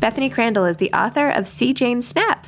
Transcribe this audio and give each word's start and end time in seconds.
Bethany 0.00 0.30
Crandell 0.30 0.70
is 0.70 0.76
the 0.76 0.92
author 0.92 1.28
of 1.28 1.48
See 1.48 1.74
Jane 1.74 2.02
Snap. 2.02 2.46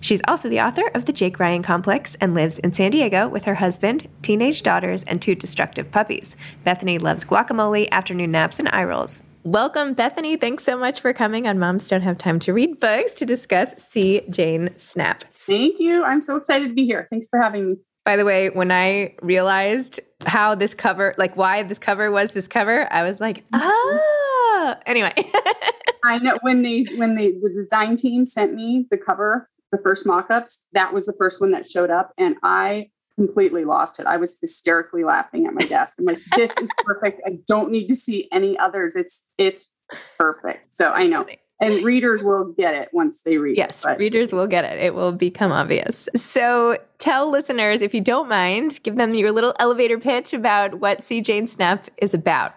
She's 0.00 0.20
also 0.28 0.50
the 0.50 0.60
author 0.60 0.88
of 0.94 1.06
The 1.06 1.12
Jake 1.12 1.40
Ryan 1.40 1.62
Complex 1.62 2.16
and 2.20 2.34
lives 2.34 2.58
in 2.58 2.74
San 2.74 2.90
Diego 2.90 3.28
with 3.28 3.44
her 3.44 3.54
husband, 3.54 4.08
teenage 4.20 4.62
daughters, 4.62 5.02
and 5.04 5.20
two 5.20 5.34
destructive 5.34 5.90
puppies. 5.90 6.36
Bethany 6.64 6.98
loves 6.98 7.24
guacamole, 7.24 7.90
afternoon 7.90 8.32
naps, 8.32 8.58
and 8.58 8.68
eye 8.68 8.84
rolls. 8.84 9.22
Welcome, 9.42 9.94
Bethany. 9.94 10.36
Thanks 10.36 10.64
so 10.64 10.76
much 10.76 11.00
for 11.00 11.14
coming 11.14 11.46
on 11.46 11.58
Moms 11.58 11.88
Don't 11.88 12.02
Have 12.02 12.18
Time 12.18 12.38
to 12.40 12.52
Read 12.52 12.78
Books 12.78 13.14
to 13.14 13.24
discuss 13.24 13.74
See 13.82 14.20
Jane 14.28 14.68
Snap. 14.76 15.24
Thank 15.34 15.80
you. 15.80 16.04
I'm 16.04 16.20
so 16.20 16.36
excited 16.36 16.68
to 16.68 16.74
be 16.74 16.84
here. 16.84 17.08
Thanks 17.08 17.26
for 17.26 17.40
having 17.40 17.70
me. 17.70 17.76
By 18.04 18.16
the 18.16 18.24
way, 18.24 18.50
when 18.50 18.72
I 18.72 19.14
realized 19.22 20.00
how 20.26 20.54
this 20.54 20.74
cover, 20.74 21.14
like 21.18 21.36
why 21.36 21.62
this 21.62 21.78
cover 21.78 22.10
was 22.10 22.30
this 22.30 22.48
cover, 22.48 22.92
I 22.92 23.04
was 23.04 23.20
like, 23.20 23.44
ah. 23.52 24.76
Anyway. 24.86 25.12
I 26.04 26.18
know 26.18 26.38
when 26.42 26.62
they 26.62 26.84
when 26.96 27.14
they 27.14 27.30
the 27.30 27.50
design 27.62 27.96
team 27.96 28.26
sent 28.26 28.54
me 28.54 28.86
the 28.90 28.98
cover, 28.98 29.48
the 29.70 29.78
first 29.82 30.04
mock-ups, 30.04 30.64
that 30.72 30.92
was 30.92 31.06
the 31.06 31.14
first 31.16 31.40
one 31.40 31.52
that 31.52 31.68
showed 31.68 31.90
up 31.90 32.12
and 32.18 32.36
I 32.42 32.90
completely 33.14 33.64
lost 33.64 34.00
it. 34.00 34.06
I 34.06 34.16
was 34.16 34.38
hysterically 34.40 35.04
laughing 35.04 35.46
at 35.46 35.54
my 35.54 35.64
desk. 35.66 35.96
I'm 35.98 36.06
like, 36.06 36.18
this 36.34 36.50
is 36.58 36.68
perfect. 36.78 37.20
I 37.26 37.38
don't 37.46 37.70
need 37.70 37.86
to 37.88 37.94
see 37.94 38.28
any 38.32 38.58
others. 38.58 38.96
It's 38.96 39.26
it's 39.38 39.74
perfect. 40.18 40.72
So 40.72 40.90
I 40.90 41.06
know. 41.06 41.26
And 41.62 41.84
readers 41.84 42.22
will 42.24 42.52
get 42.58 42.74
it 42.74 42.88
once 42.92 43.22
they 43.22 43.38
read 43.38 43.56
Yes, 43.56 43.84
it. 43.86 43.98
readers 43.98 44.32
will 44.32 44.48
get 44.48 44.64
it. 44.64 44.80
It 44.80 44.94
will 44.94 45.12
become 45.12 45.52
obvious. 45.52 46.08
So 46.16 46.76
tell 46.98 47.30
listeners, 47.30 47.80
if 47.82 47.94
you 47.94 48.00
don't 48.00 48.28
mind, 48.28 48.80
give 48.82 48.96
them 48.96 49.14
your 49.14 49.30
little 49.30 49.54
elevator 49.60 49.96
pitch 49.98 50.32
about 50.34 50.80
what 50.80 51.04
See 51.04 51.20
Jane 51.20 51.46
Snap 51.46 51.86
is 51.98 52.12
about. 52.14 52.52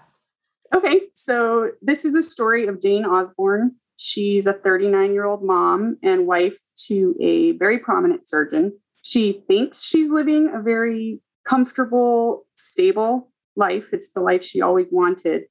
Okay, 0.73 1.01
so 1.13 1.69
this 1.83 2.03
is 2.03 2.15
a 2.15 2.23
story 2.23 2.65
of 2.65 2.81
Jane 2.81 3.05
Osborne. 3.05 3.75
She's 3.97 4.47
a 4.47 4.53
39 4.53 5.13
year 5.13 5.25
old 5.25 5.43
mom 5.43 5.97
and 6.03 6.25
wife 6.25 6.57
to 6.87 7.15
a 7.21 7.51
very 7.53 7.77
prominent 7.77 8.27
surgeon. 8.27 8.73
She 9.03 9.43
thinks 9.47 9.83
she's 9.83 10.09
living 10.11 10.51
a 10.53 10.61
very 10.61 11.21
comfortable, 11.47 12.47
stable 12.57 13.31
life. 13.55 13.85
It's 13.93 14.11
the 14.11 14.19
life 14.21 14.43
she 14.43 14.61
always 14.61 14.87
wanted, 14.91 15.43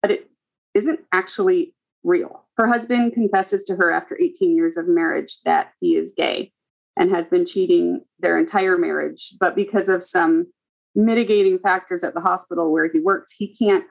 but 0.00 0.10
it 0.10 0.30
isn't 0.74 1.00
actually 1.12 1.74
real. 2.06 2.44
Her 2.56 2.68
husband 2.68 3.12
confesses 3.12 3.64
to 3.64 3.76
her 3.76 3.90
after 3.90 4.18
18 4.18 4.56
years 4.56 4.76
of 4.76 4.86
marriage 4.88 5.42
that 5.44 5.72
he 5.80 5.96
is 5.96 6.14
gay 6.16 6.52
and 6.96 7.10
has 7.10 7.28
been 7.28 7.44
cheating 7.44 8.02
their 8.18 8.38
entire 8.38 8.78
marriage. 8.78 9.34
But 9.38 9.54
because 9.54 9.88
of 9.88 10.02
some 10.02 10.46
mitigating 10.94 11.58
factors 11.58 12.02
at 12.02 12.14
the 12.14 12.20
hospital 12.20 12.72
where 12.72 12.90
he 12.90 13.00
works, 13.00 13.34
he 13.36 13.54
can't 13.54 13.84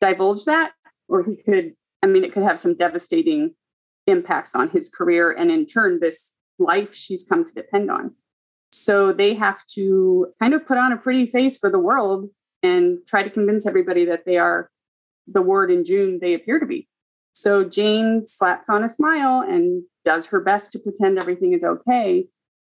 divulge 0.00 0.44
that, 0.44 0.72
or 1.08 1.24
he 1.24 1.36
could, 1.36 1.74
I 2.02 2.06
mean, 2.06 2.24
it 2.24 2.32
could 2.32 2.42
have 2.42 2.58
some 2.58 2.76
devastating 2.76 3.54
impacts 4.06 4.54
on 4.54 4.70
his 4.70 4.88
career 4.88 5.32
and 5.32 5.50
in 5.50 5.66
turn, 5.66 6.00
this 6.00 6.32
life 6.58 6.94
she's 6.94 7.24
come 7.26 7.46
to 7.46 7.52
depend 7.52 7.90
on. 7.90 8.14
So 8.70 9.12
they 9.12 9.34
have 9.34 9.66
to 9.74 10.28
kind 10.40 10.52
of 10.52 10.66
put 10.66 10.78
on 10.78 10.92
a 10.92 10.96
pretty 10.96 11.26
face 11.26 11.56
for 11.56 11.70
the 11.70 11.78
world 11.78 12.28
and 12.62 12.98
try 13.06 13.22
to 13.22 13.30
convince 13.30 13.66
everybody 13.66 14.04
that 14.04 14.24
they 14.26 14.36
are 14.36 14.70
the 15.26 15.42
Ward 15.42 15.70
and 15.70 15.84
June 15.84 16.18
they 16.20 16.34
appear 16.34 16.58
to 16.58 16.66
be. 16.66 16.88
So 17.36 17.64
Jane 17.64 18.26
slaps 18.26 18.70
on 18.70 18.82
a 18.82 18.88
smile 18.88 19.44
and 19.46 19.82
does 20.06 20.24
her 20.26 20.40
best 20.40 20.72
to 20.72 20.78
pretend 20.78 21.18
everything 21.18 21.52
is 21.52 21.62
okay. 21.62 22.28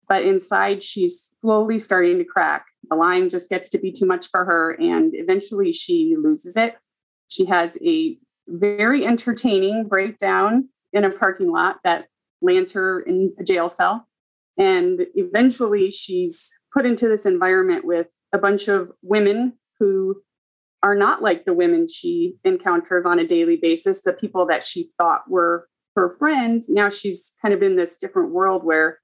But 0.09 0.23
inside, 0.23 0.81
she's 0.81 1.35
slowly 1.41 1.77
starting 1.77 2.17
to 2.17 2.23
crack. 2.23 2.65
The 2.89 2.95
line 2.95 3.29
just 3.29 3.51
gets 3.51 3.69
to 3.69 3.77
be 3.77 3.91
too 3.91 4.07
much 4.07 4.29
for 4.31 4.45
her. 4.45 4.71
And 4.71 5.11
eventually, 5.13 5.71
she 5.71 6.15
loses 6.19 6.57
it. 6.57 6.75
She 7.27 7.45
has 7.45 7.77
a 7.85 8.17
very 8.47 9.05
entertaining 9.05 9.87
breakdown 9.87 10.69
in 10.91 11.03
a 11.03 11.11
parking 11.11 11.51
lot 11.51 11.77
that 11.83 12.07
lands 12.41 12.71
her 12.71 12.99
in 13.01 13.35
a 13.39 13.43
jail 13.43 13.69
cell. 13.69 14.07
And 14.57 15.05
eventually, 15.13 15.91
she's 15.91 16.51
put 16.73 16.83
into 16.83 17.07
this 17.07 17.27
environment 17.27 17.85
with 17.85 18.07
a 18.33 18.39
bunch 18.39 18.67
of 18.67 18.91
women 19.03 19.59
who 19.79 20.23
are 20.83 20.95
not 20.95 21.21
like 21.21 21.45
the 21.45 21.53
women 21.53 21.87
she 21.87 22.35
encounters 22.43 23.05
on 23.05 23.19
a 23.19 23.27
daily 23.27 23.57
basis, 23.57 24.01
the 24.01 24.13
people 24.13 24.45
that 24.45 24.63
she 24.63 24.91
thought 24.97 25.29
were 25.29 25.67
her 25.95 26.09
friends, 26.09 26.67
now 26.69 26.89
she's 26.89 27.33
kind 27.41 27.53
of 27.53 27.63
in 27.63 27.75
this 27.75 27.97
different 27.97 28.31
world 28.31 28.63
where 28.63 28.99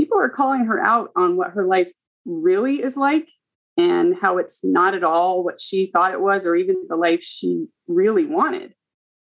people 0.00 0.18
are 0.18 0.30
calling 0.30 0.64
her 0.64 0.80
out 0.80 1.10
on 1.14 1.36
what 1.36 1.50
her 1.50 1.66
life 1.66 1.92
really 2.24 2.82
is 2.82 2.96
like 2.96 3.28
and 3.76 4.16
how 4.20 4.38
it's 4.38 4.60
not 4.64 4.94
at 4.94 5.04
all 5.04 5.44
what 5.44 5.60
she 5.60 5.90
thought 5.92 6.12
it 6.12 6.20
was 6.20 6.46
or 6.46 6.56
even 6.56 6.86
the 6.88 6.96
life 6.96 7.22
she 7.22 7.66
really 7.86 8.24
wanted. 8.24 8.74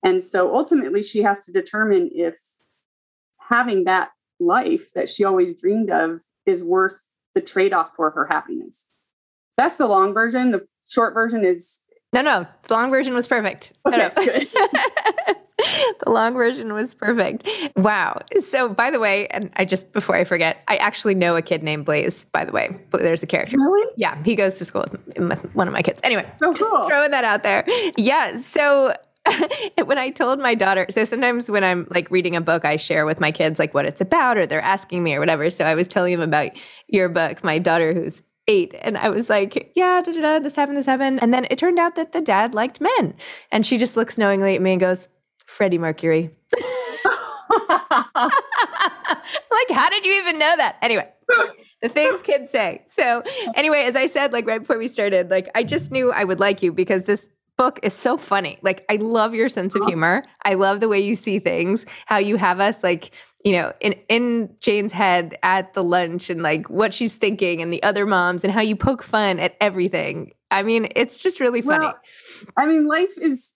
And 0.03 0.23
so 0.23 0.55
ultimately, 0.55 1.03
she 1.03 1.21
has 1.21 1.45
to 1.45 1.51
determine 1.51 2.09
if 2.13 2.37
having 3.49 3.83
that 3.83 4.09
life 4.39 4.89
that 4.95 5.09
she 5.09 5.23
always 5.23 5.59
dreamed 5.59 5.91
of 5.91 6.21
is 6.45 6.63
worth 6.63 7.03
the 7.35 7.41
trade 7.41 7.73
off 7.73 7.91
for 7.95 8.09
her 8.11 8.27
happiness. 8.27 8.87
That's 9.57 9.77
the 9.77 9.87
long 9.87 10.13
version. 10.13 10.51
The 10.51 10.65
short 10.91 11.13
version 11.13 11.43
is 11.43 11.79
no, 12.13 12.21
no. 12.21 12.45
The 12.63 12.73
long 12.73 12.89
version 12.89 13.13
was 13.13 13.25
perfect. 13.25 13.71
Okay, 13.87 14.09
the 16.05 16.09
long 16.09 16.33
version 16.33 16.73
was 16.73 16.93
perfect. 16.93 17.47
Wow. 17.77 18.21
So, 18.45 18.67
by 18.67 18.91
the 18.91 18.99
way, 18.99 19.27
and 19.27 19.49
I 19.55 19.63
just 19.63 19.93
before 19.93 20.15
I 20.15 20.25
forget, 20.25 20.61
I 20.67 20.75
actually 20.77 21.15
know 21.15 21.37
a 21.37 21.41
kid 21.41 21.63
named 21.63 21.85
Blaze. 21.85 22.25
By 22.25 22.43
the 22.43 22.51
way, 22.51 22.77
there's 22.91 23.23
a 23.23 23.27
character. 23.27 23.57
Really? 23.57 23.93
Yeah, 23.95 24.21
he 24.23 24.35
goes 24.35 24.57
to 24.57 24.65
school 24.65 24.85
with 25.17 25.55
one 25.55 25.67
of 25.67 25.73
my 25.73 25.81
kids. 25.81 26.01
Anyway, 26.03 26.29
oh, 26.43 26.53
cool. 26.53 26.83
throwing 26.83 27.11
that 27.11 27.23
out 27.23 27.43
there. 27.43 27.63
Yeah. 27.95 28.35
So 28.35 28.93
when 29.85 29.97
I 29.97 30.09
told 30.09 30.39
my 30.39 30.55
daughter, 30.55 30.87
so 30.89 31.05
sometimes 31.05 31.49
when 31.49 31.63
I'm 31.63 31.87
like 31.89 32.11
reading 32.11 32.35
a 32.35 32.41
book, 32.41 32.65
I 32.65 32.75
share 32.75 33.05
with 33.05 33.21
my 33.21 33.31
kids 33.31 33.57
like 33.57 33.73
what 33.73 33.85
it's 33.85 34.01
about 34.01 34.37
or 34.37 34.45
they're 34.45 34.61
asking 34.61 35.01
me 35.01 35.15
or 35.15 35.19
whatever. 35.19 35.49
So 35.49 35.63
I 35.63 35.75
was 35.75 35.87
telling 35.87 36.11
them 36.11 36.27
about 36.27 36.51
your 36.87 37.07
book, 37.07 37.41
my 37.41 37.57
daughter 37.57 37.93
who's 37.93 38.21
eight. 38.47 38.75
And 38.81 38.97
I 38.97 39.09
was 39.09 39.29
like, 39.29 39.71
yeah, 39.75 40.01
da, 40.01 40.11
da, 40.11 40.21
da, 40.21 40.39
this 40.39 40.55
happened, 40.55 40.77
this 40.77 40.85
happened. 40.85 41.21
And 41.21 41.33
then 41.33 41.45
it 41.49 41.57
turned 41.57 41.79
out 41.79 41.95
that 41.95 42.11
the 42.11 42.21
dad 42.21 42.53
liked 42.53 42.81
men. 42.81 43.13
And 43.51 43.65
she 43.65 43.77
just 43.77 43.95
looks 43.95 44.17
knowingly 44.17 44.55
at 44.55 44.61
me 44.61 44.71
and 44.71 44.79
goes, 44.79 45.07
Freddie 45.45 45.77
Mercury. 45.77 46.31
like, 47.69 48.31
how 49.69 49.89
did 49.89 50.05
you 50.05 50.13
even 50.13 50.39
know 50.39 50.55
that? 50.57 50.77
Anyway, 50.81 51.09
the 51.81 51.89
things 51.89 52.21
kids 52.21 52.51
say. 52.51 52.83
So, 52.87 53.23
anyway, 53.55 53.83
as 53.83 53.95
I 53.95 54.07
said, 54.07 54.33
like 54.33 54.47
right 54.47 54.59
before 54.59 54.77
we 54.77 54.87
started, 54.87 55.29
like 55.29 55.49
I 55.55 55.63
just 55.63 55.91
knew 55.91 56.11
I 56.11 56.23
would 56.23 56.39
like 56.39 56.61
you 56.63 56.71
because 56.71 57.03
this 57.03 57.29
book 57.57 57.79
is 57.83 57.93
so 57.93 58.17
funny. 58.17 58.57
Like, 58.63 58.83
I 58.89 58.95
love 58.95 59.35
your 59.35 59.47
sense 59.49 59.75
of 59.75 59.81
uh-huh. 59.81 59.89
humor. 59.89 60.23
I 60.43 60.55
love 60.55 60.79
the 60.79 60.87
way 60.87 60.99
you 60.99 61.15
see 61.15 61.37
things, 61.39 61.85
how 62.07 62.17
you 62.17 62.37
have 62.37 62.59
us 62.59 62.83
like, 62.83 63.11
you 63.43 63.53
know, 63.53 63.73
in 63.79 63.95
in 64.09 64.55
Jane's 64.59 64.91
head 64.91 65.37
at 65.43 65.73
the 65.73 65.83
lunch 65.83 66.29
and 66.29 66.41
like 66.41 66.69
what 66.69 66.93
she's 66.93 67.15
thinking 67.15 67.61
and 67.61 67.71
the 67.73 67.81
other 67.83 68.05
moms 68.05 68.43
and 68.43 68.53
how 68.53 68.61
you 68.61 68.75
poke 68.75 69.03
fun 69.03 69.39
at 69.39 69.55
everything. 69.59 70.33
I 70.49 70.63
mean, 70.63 70.89
it's 70.95 71.21
just 71.21 71.39
really 71.39 71.61
funny. 71.61 71.85
Well, 71.85 71.99
I 72.57 72.65
mean, 72.65 72.87
life 72.87 73.17
is 73.17 73.53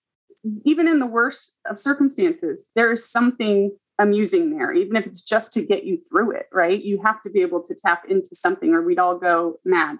even 0.63 0.87
in 0.87 0.99
the 0.99 1.05
worst 1.05 1.55
of 1.69 1.77
circumstances, 1.77 2.69
there 2.75 2.91
is 2.91 3.09
something 3.09 3.71
amusing 3.99 4.57
there, 4.57 4.73
even 4.73 4.95
if 4.95 5.05
it's 5.05 5.21
just 5.21 5.53
to 5.53 5.61
get 5.61 5.85
you 5.85 5.97
through 5.97 6.31
it, 6.31 6.47
right? 6.51 6.83
You 6.83 7.01
have 7.03 7.21
to 7.23 7.29
be 7.29 7.41
able 7.41 7.63
to 7.63 7.75
tap 7.75 8.03
into 8.09 8.29
something 8.33 8.73
or 8.73 8.81
we'd 8.81 8.99
all 8.99 9.17
go 9.17 9.59
mad. 9.63 9.97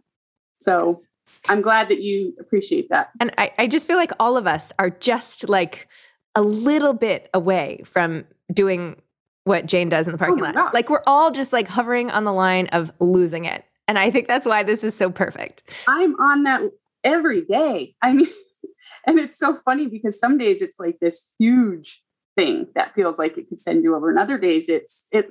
So 0.59 1.01
I'm 1.47 1.61
glad 1.61 1.89
that 1.89 2.01
you 2.01 2.33
appreciate 2.39 2.89
that. 2.89 3.09
And 3.19 3.33
I, 3.37 3.53
I 3.57 3.67
just 3.67 3.87
feel 3.87 3.97
like 3.97 4.11
all 4.19 4.37
of 4.37 4.47
us 4.47 4.71
are 4.77 4.89
just 4.89 5.49
like 5.49 5.87
a 6.35 6.41
little 6.41 6.93
bit 6.93 7.29
away 7.33 7.81
from 7.85 8.25
doing 8.53 9.01
what 9.45 9.65
Jane 9.67 9.89
does 9.89 10.07
in 10.07 10.11
the 10.11 10.17
parking 10.17 10.41
oh 10.41 10.51
lot. 10.51 10.73
Like 10.73 10.89
we're 10.89 11.03
all 11.07 11.31
just 11.31 11.53
like 11.53 11.67
hovering 11.67 12.11
on 12.11 12.25
the 12.25 12.33
line 12.33 12.67
of 12.67 12.91
losing 12.99 13.45
it. 13.45 13.63
And 13.87 13.97
I 13.97 14.11
think 14.11 14.27
that's 14.27 14.45
why 14.45 14.63
this 14.63 14.83
is 14.83 14.95
so 14.95 15.09
perfect. 15.09 15.63
I'm 15.87 16.15
on 16.15 16.43
that 16.43 16.63
every 17.03 17.45
day. 17.45 17.95
I 18.01 18.13
mean, 18.13 18.27
and 19.07 19.19
it's 19.19 19.37
so 19.37 19.59
funny 19.63 19.87
because 19.87 20.19
some 20.19 20.37
days 20.37 20.61
it's 20.61 20.79
like 20.79 20.99
this 20.99 21.31
huge 21.39 22.03
thing 22.35 22.67
that 22.75 22.93
feels 22.95 23.19
like 23.19 23.37
it 23.37 23.47
could 23.47 23.61
send 23.61 23.83
you 23.83 23.95
over. 23.95 24.09
And 24.09 24.19
other 24.19 24.37
days 24.37 24.67
it's 24.67 25.03
it 25.11 25.29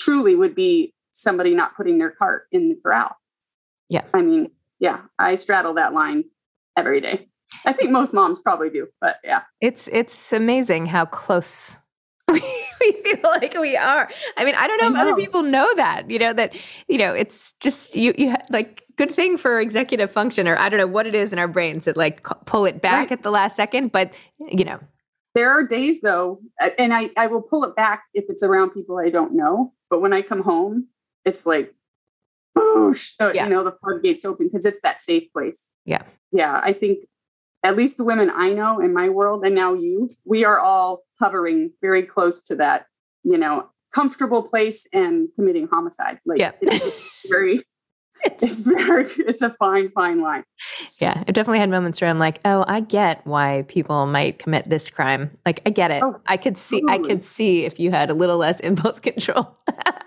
truly 0.00 0.34
would 0.34 0.54
be 0.54 0.92
somebody 1.12 1.54
not 1.54 1.76
putting 1.76 1.98
their 1.98 2.10
cart 2.10 2.46
in 2.50 2.68
the 2.68 2.76
corral. 2.82 3.16
Yeah. 3.88 4.02
I 4.12 4.22
mean, 4.22 4.50
yeah, 4.80 5.02
I 5.18 5.36
straddle 5.36 5.74
that 5.74 5.94
line 5.94 6.24
every 6.76 7.00
day. 7.00 7.28
I 7.64 7.72
think 7.72 7.90
most 7.90 8.12
moms 8.12 8.40
probably 8.40 8.68
do, 8.68 8.88
but 9.00 9.16
yeah. 9.22 9.42
It's 9.60 9.88
it's 9.92 10.32
amazing 10.32 10.86
how 10.86 11.06
close 11.06 11.78
we, 12.80 12.92
feel 12.92 13.22
like 13.22 13.54
we 13.58 13.76
are. 13.76 14.08
I 14.36 14.44
mean, 14.44 14.54
I 14.54 14.66
don't 14.66 14.78
know 14.78 14.86
I 14.86 14.88
if 14.88 14.94
know. 14.94 15.00
other 15.00 15.16
people 15.16 15.42
know 15.42 15.68
that, 15.76 16.10
you 16.10 16.18
know, 16.18 16.32
that, 16.32 16.54
you 16.88 16.98
know, 16.98 17.12
it's 17.14 17.54
just 17.60 17.94
you 17.94 18.14
you 18.16 18.34
like 18.50 18.84
good 18.96 19.10
thing 19.10 19.36
for 19.36 19.60
executive 19.60 20.10
function 20.10 20.48
or 20.48 20.58
I 20.58 20.68
don't 20.68 20.78
know 20.78 20.86
what 20.86 21.06
it 21.06 21.14
is 21.14 21.32
in 21.32 21.38
our 21.38 21.48
brains 21.48 21.84
that 21.84 21.96
like 21.96 22.22
pull 22.46 22.64
it 22.64 22.80
back 22.80 23.10
right. 23.10 23.12
at 23.12 23.22
the 23.22 23.30
last 23.30 23.56
second, 23.56 23.92
but 23.92 24.12
you 24.38 24.64
know. 24.64 24.80
There 25.34 25.50
are 25.50 25.62
days 25.64 26.00
though, 26.00 26.40
and 26.78 26.92
I 26.92 27.10
I 27.16 27.26
will 27.28 27.42
pull 27.42 27.62
it 27.64 27.76
back 27.76 28.04
if 28.14 28.24
it's 28.28 28.42
around 28.42 28.70
people 28.70 28.98
I 28.98 29.10
don't 29.10 29.34
know, 29.34 29.72
but 29.90 30.00
when 30.00 30.12
I 30.12 30.22
come 30.22 30.42
home, 30.42 30.88
it's 31.24 31.46
like 31.46 31.74
boosh, 32.56 33.12
uh, 33.20 33.32
yeah. 33.34 33.44
you 33.44 33.50
know, 33.50 33.64
the 33.64 33.72
floodgates 33.72 34.24
open 34.24 34.48
because 34.48 34.66
it's 34.66 34.80
that 34.82 35.00
safe 35.00 35.32
place. 35.32 35.66
Yeah. 35.84 36.02
Yeah. 36.32 36.60
I 36.62 36.72
think 36.72 37.00
at 37.62 37.76
least 37.76 37.96
the 37.96 38.04
women 38.04 38.30
I 38.34 38.50
know 38.50 38.80
in 38.80 38.92
my 38.94 39.08
world, 39.08 39.44
and 39.44 39.54
now 39.54 39.74
you, 39.74 40.08
we 40.24 40.44
are 40.44 40.60
all 40.60 41.02
hovering 41.20 41.72
very 41.80 42.02
close 42.02 42.42
to 42.42 42.56
that, 42.56 42.86
you 43.24 43.36
know, 43.36 43.70
comfortable 43.92 44.42
place 44.42 44.86
and 44.92 45.28
committing 45.34 45.66
homicide. 45.66 46.20
Like, 46.24 46.38
yeah. 46.38 46.52
it's 46.60 46.96
very, 47.28 47.62
it's 48.42 48.60
very 48.60 49.10
it's 49.18 49.42
a 49.42 49.50
fine 49.50 49.90
fine 49.90 50.20
line. 50.20 50.44
Yeah 50.98 51.22
it 51.26 51.32
definitely 51.32 51.60
had 51.60 51.70
moments 51.70 52.00
where 52.00 52.10
i'm 52.10 52.18
like 52.18 52.40
oh 52.44 52.64
i 52.68 52.80
get 52.80 53.26
why 53.26 53.64
people 53.68 54.06
might 54.06 54.38
commit 54.38 54.68
this 54.68 54.90
crime. 54.90 55.36
Like 55.46 55.60
i 55.66 55.70
get 55.70 55.90
it. 55.90 56.02
Oh, 56.02 56.20
i 56.26 56.36
could 56.36 56.56
see 56.56 56.80
totally. 56.80 56.98
i 56.98 57.08
could 57.08 57.24
see 57.24 57.64
if 57.64 57.78
you 57.78 57.90
had 57.90 58.10
a 58.10 58.14
little 58.14 58.38
less 58.38 58.60
impulse 58.60 59.00
control. 59.08 59.56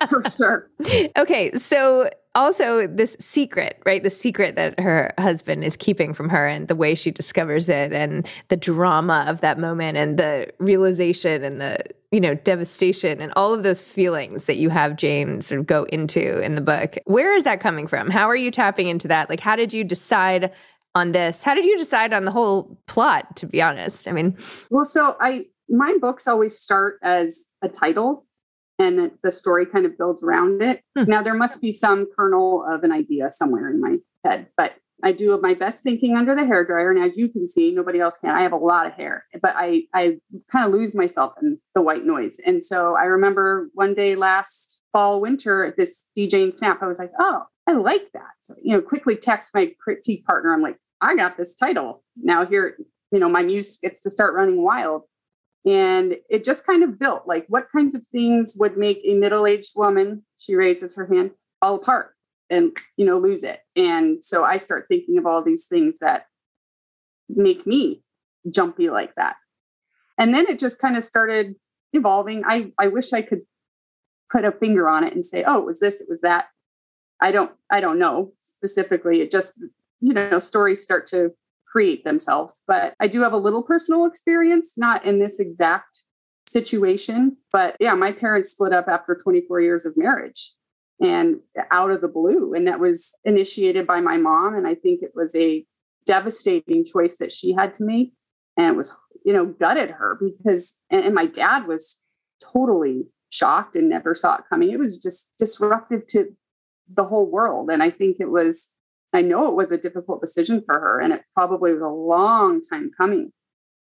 For 0.09 0.23
sure. 0.29 0.69
Okay 1.17 1.51
so 1.53 2.09
also 2.35 2.87
this 2.87 3.17
secret, 3.19 3.81
right? 3.85 4.03
The 4.03 4.09
secret 4.09 4.55
that 4.55 4.79
her 4.79 5.13
husband 5.17 5.63
is 5.63 5.75
keeping 5.75 6.13
from 6.13 6.29
her 6.29 6.47
and 6.47 6.67
the 6.67 6.75
way 6.75 6.95
she 6.95 7.11
discovers 7.11 7.67
it 7.67 7.91
and 7.91 8.27
the 8.47 8.57
drama 8.57 9.25
of 9.27 9.41
that 9.41 9.59
moment 9.59 9.97
and 9.97 10.17
the 10.17 10.49
realization 10.59 11.43
and 11.43 11.59
the, 11.59 11.77
you 12.11 12.19
know, 12.19 12.35
devastation 12.35 13.21
and 13.21 13.31
all 13.35 13.53
of 13.53 13.63
those 13.63 13.81
feelings 13.81 14.45
that 14.45 14.57
you 14.57 14.69
have 14.69 14.97
Jane 14.97 15.39
sort 15.41 15.59
of 15.59 15.67
go 15.67 15.83
into 15.85 16.41
in 16.41 16.55
the 16.55 16.61
book. 16.61 16.97
Where 17.05 17.33
is 17.33 17.45
that 17.45 17.61
coming 17.61 17.87
from? 17.87 18.09
How 18.09 18.27
are 18.27 18.35
you 18.35 18.51
tapping 18.51 18.87
into 18.87 19.07
that? 19.07 19.29
Like 19.29 19.39
how 19.39 19.55
did 19.55 19.73
you 19.73 19.83
decide 19.83 20.51
on 20.93 21.13
this? 21.13 21.41
How 21.41 21.55
did 21.55 21.63
you 21.63 21.77
decide 21.77 22.13
on 22.13 22.25
the 22.25 22.31
whole 22.31 22.77
plot, 22.85 23.37
to 23.37 23.45
be 23.45 23.61
honest? 23.61 24.09
I 24.09 24.11
mean, 24.11 24.37
well, 24.69 24.85
so 24.85 25.15
I 25.21 25.45
my 25.69 25.97
books 26.01 26.27
always 26.27 26.59
start 26.59 26.99
as 27.01 27.45
a 27.61 27.69
title 27.69 28.25
and 28.77 29.11
the 29.23 29.31
story 29.31 29.65
kind 29.65 29.85
of 29.85 29.97
builds 29.97 30.21
around 30.21 30.61
it. 30.61 30.81
Hmm. 30.97 31.05
Now, 31.07 31.21
there 31.21 31.33
must 31.33 31.61
be 31.61 31.71
some 31.71 32.07
kernel 32.13 32.65
of 32.67 32.83
an 32.83 32.91
idea 32.91 33.29
somewhere 33.29 33.69
in 33.69 33.79
my 33.79 33.97
head, 34.25 34.47
but 34.57 34.75
I 35.03 35.11
do 35.13 35.39
my 35.41 35.53
best 35.53 35.81
thinking 35.83 36.17
under 36.17 36.35
the 36.35 36.45
hair 36.45 36.65
dryer. 36.65 36.91
And 36.91 37.03
as 37.03 37.15
you 37.15 37.29
can 37.29 37.47
see, 37.47 37.71
nobody 37.71 37.99
else 37.99 38.17
can. 38.17 38.31
I 38.31 38.41
have 38.41 38.51
a 38.51 38.57
lot 38.57 38.85
of 38.85 38.93
hair, 38.93 39.25
but 39.41 39.53
I, 39.55 39.83
I 39.93 40.17
kind 40.51 40.65
of 40.65 40.71
lose 40.71 40.93
myself 40.93 41.33
in 41.41 41.59
the 41.73 41.81
white 41.81 42.05
noise. 42.05 42.39
And 42.45 42.63
so 42.63 42.95
I 42.95 43.05
remember 43.05 43.69
one 43.73 43.93
day 43.93 44.15
last 44.15 44.83
fall, 44.91 45.21
winter 45.21 45.73
this. 45.77 46.07
Jane 46.17 46.51
Snap, 46.51 46.81
I 46.81 46.87
was 46.87 46.99
like, 46.99 47.11
oh, 47.19 47.43
I 47.67 47.73
like 47.73 48.11
that. 48.13 48.31
So, 48.41 48.55
you 48.61 48.75
know, 48.75 48.81
quickly 48.81 49.15
text 49.15 49.51
my 49.53 49.71
critique 49.79 50.25
partner. 50.25 50.53
I'm 50.53 50.61
like, 50.61 50.77
I 50.99 51.15
got 51.15 51.37
this 51.37 51.55
title. 51.55 52.03
Now 52.17 52.45
here, 52.45 52.77
you 53.11 53.19
know, 53.19 53.29
my 53.29 53.43
muse 53.43 53.77
gets 53.77 54.01
to 54.01 54.11
start 54.11 54.33
running 54.33 54.63
wild. 54.63 55.03
And 55.65 56.17
it 56.29 56.43
just 56.43 56.65
kind 56.65 56.83
of 56.83 56.97
built 56.97 57.23
like 57.27 57.45
what 57.47 57.67
kinds 57.71 57.93
of 57.93 58.05
things 58.07 58.55
would 58.57 58.77
make 58.77 59.01
a 59.05 59.13
middle 59.13 59.45
aged 59.45 59.73
woman, 59.75 60.23
she 60.37 60.55
raises 60.55 60.95
her 60.95 61.07
hand, 61.07 61.31
fall 61.59 61.75
apart 61.75 62.15
and, 62.49 62.75
you 62.97 63.05
know, 63.05 63.19
lose 63.19 63.43
it. 63.43 63.61
And 63.75 64.23
so 64.23 64.43
I 64.43 64.57
start 64.57 64.87
thinking 64.89 65.17
of 65.17 65.25
all 65.25 65.43
these 65.43 65.67
things 65.67 65.99
that 65.99 66.25
make 67.29 67.65
me 67.67 68.03
jumpy 68.49 68.89
like 68.89 69.15
that. 69.15 69.35
And 70.21 70.35
then 70.35 70.45
it 70.47 70.59
just 70.59 70.79
kind 70.79 70.95
of 70.95 71.03
started 71.03 71.55
evolving. 71.93 72.43
I, 72.45 72.73
I 72.77 72.89
wish 72.89 73.11
I 73.11 73.23
could 73.23 73.41
put 74.31 74.45
a 74.45 74.51
finger 74.51 74.87
on 74.87 75.03
it 75.03 75.15
and 75.15 75.25
say, 75.25 75.43
oh, 75.43 75.57
it 75.57 75.65
was 75.65 75.79
this, 75.79 75.99
it 75.99 76.05
was 76.07 76.21
that. 76.21 76.45
I 77.19 77.31
don't, 77.31 77.51
I 77.71 77.81
don't 77.81 77.97
know 77.97 78.33
specifically. 78.43 79.21
It 79.21 79.31
just, 79.31 79.55
you 79.99 80.13
know, 80.13 80.37
stories 80.37 80.83
start 80.83 81.07
to 81.07 81.31
create 81.65 82.03
themselves. 82.03 82.61
But 82.67 82.93
I 82.99 83.07
do 83.07 83.21
have 83.21 83.33
a 83.33 83.37
little 83.37 83.63
personal 83.63 84.05
experience, 84.05 84.73
not 84.77 85.03
in 85.03 85.17
this 85.17 85.39
exact 85.39 86.03
situation. 86.47 87.37
But 87.51 87.75
yeah, 87.79 87.95
my 87.95 88.11
parents 88.11 88.51
split 88.51 88.73
up 88.73 88.87
after 88.87 89.15
24 89.15 89.59
years 89.61 89.87
of 89.87 89.97
marriage 89.97 90.53
and 91.01 91.37
out 91.71 91.89
of 91.89 92.01
the 92.01 92.07
blue. 92.07 92.53
And 92.53 92.67
that 92.67 92.79
was 92.79 93.17
initiated 93.25 93.87
by 93.87 94.01
my 94.01 94.17
mom. 94.17 94.53
And 94.53 94.67
I 94.67 94.75
think 94.75 95.01
it 95.01 95.13
was 95.15 95.33
a 95.33 95.65
devastating 96.05 96.85
choice 96.85 97.17
that 97.17 97.31
she 97.31 97.53
had 97.53 97.73
to 97.75 97.83
make. 97.83 98.13
And 98.55 98.67
it 98.67 98.77
was, 98.77 98.95
you 99.23 99.33
know, 99.33 99.45
gutted 99.45 99.91
her 99.91 100.19
because, 100.19 100.75
and 100.89 101.13
my 101.13 101.25
dad 101.25 101.67
was 101.67 101.97
totally 102.41 103.07
shocked 103.29 103.75
and 103.75 103.89
never 103.89 104.15
saw 104.15 104.35
it 104.35 104.43
coming. 104.49 104.71
It 104.71 104.79
was 104.79 104.97
just 104.97 105.31
disruptive 105.37 106.07
to 106.07 106.35
the 106.93 107.05
whole 107.05 107.29
world. 107.29 107.69
And 107.69 107.81
I 107.81 107.89
think 107.89 108.17
it 108.19 108.29
was 108.29 108.73
I 109.13 109.21
know 109.21 109.47
it 109.47 109.55
was 109.55 109.71
a 109.71 109.77
difficult 109.77 110.21
decision 110.21 110.63
for 110.65 110.79
her, 110.79 110.99
and 110.99 111.13
it 111.13 111.23
probably 111.35 111.73
was 111.73 111.81
a 111.81 111.87
long 111.87 112.61
time 112.61 112.91
coming. 112.97 113.31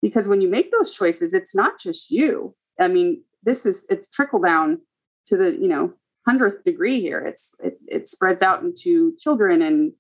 Because 0.01 0.29
when 0.29 0.41
you 0.41 0.49
make 0.49 0.71
those 0.71 0.95
choices, 0.95 1.35
it's 1.35 1.55
not 1.55 1.81
just 1.81 2.11
you. 2.11 2.55
I 2.79 2.89
mean, 2.89 3.23
this 3.43 3.67
is 3.67 3.87
it's 3.91 4.09
trickle 4.09 4.41
down 4.41 4.83
to 5.27 5.37
the 5.37 5.53
you 5.53 5.69
know 5.69 5.95
hundredth 6.27 6.63
degree 6.65 7.01
here. 7.01 7.21
It's 7.21 7.55
it, 7.63 7.79
it 7.87 8.09
spreads 8.09 8.43
out 8.43 8.63
into 8.63 9.17
children 9.19 9.63
and 9.63 9.93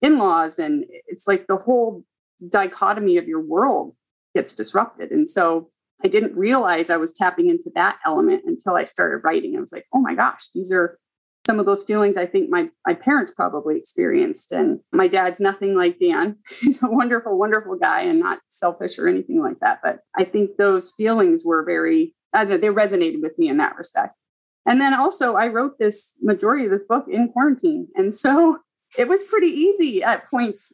in-laws, 0.00 0.58
and 0.58 0.84
it's 1.06 1.26
like 1.26 1.46
the 1.48 1.56
whole 1.56 2.04
dichotomy 2.48 3.18
of 3.18 3.28
your 3.28 3.40
world 3.40 3.94
gets 4.34 4.52
disrupted. 4.52 5.10
And 5.10 5.28
so 5.28 5.70
I 6.04 6.08
didn't 6.08 6.36
realize 6.36 6.90
I 6.90 6.96
was 6.96 7.12
tapping 7.12 7.48
into 7.48 7.70
that 7.74 7.98
element 8.04 8.42
until 8.46 8.74
I 8.74 8.84
started 8.84 9.24
writing. 9.24 9.56
I 9.56 9.60
was 9.60 9.72
like, 9.72 9.86
oh 9.94 10.00
my 10.00 10.14
gosh, 10.14 10.48
these 10.54 10.72
are 10.72 10.98
some 11.46 11.58
of 11.58 11.66
those 11.66 11.82
feelings 11.82 12.16
I 12.16 12.26
think 12.26 12.50
my, 12.50 12.70
my 12.86 12.94
parents 12.94 13.32
probably 13.32 13.76
experienced. 13.76 14.52
And 14.52 14.80
my 14.92 15.08
dad's 15.08 15.40
nothing 15.40 15.76
like 15.76 15.98
Dan. 15.98 16.38
He's 16.60 16.82
a 16.82 16.88
wonderful, 16.88 17.36
wonderful 17.38 17.76
guy 17.76 18.02
and 18.02 18.20
not 18.20 18.40
selfish 18.48 18.98
or 18.98 19.08
anything 19.08 19.40
like 19.40 19.58
that. 19.60 19.80
But 19.82 20.00
I 20.16 20.24
think 20.24 20.56
those 20.56 20.92
feelings 20.92 21.42
were 21.44 21.64
very, 21.64 22.14
uh, 22.32 22.44
know, 22.44 22.58
they 22.58 22.68
resonated 22.68 23.22
with 23.22 23.38
me 23.38 23.48
in 23.48 23.56
that 23.58 23.76
respect. 23.76 24.16
And 24.64 24.80
then 24.80 24.94
also, 24.94 25.34
I 25.34 25.48
wrote 25.48 25.78
this 25.80 26.12
majority 26.22 26.66
of 26.66 26.70
this 26.70 26.84
book 26.84 27.06
in 27.10 27.28
quarantine. 27.28 27.88
And 27.96 28.14
so 28.14 28.58
it 28.96 29.08
was 29.08 29.24
pretty 29.24 29.48
easy 29.48 30.02
at 30.02 30.30
points 30.30 30.72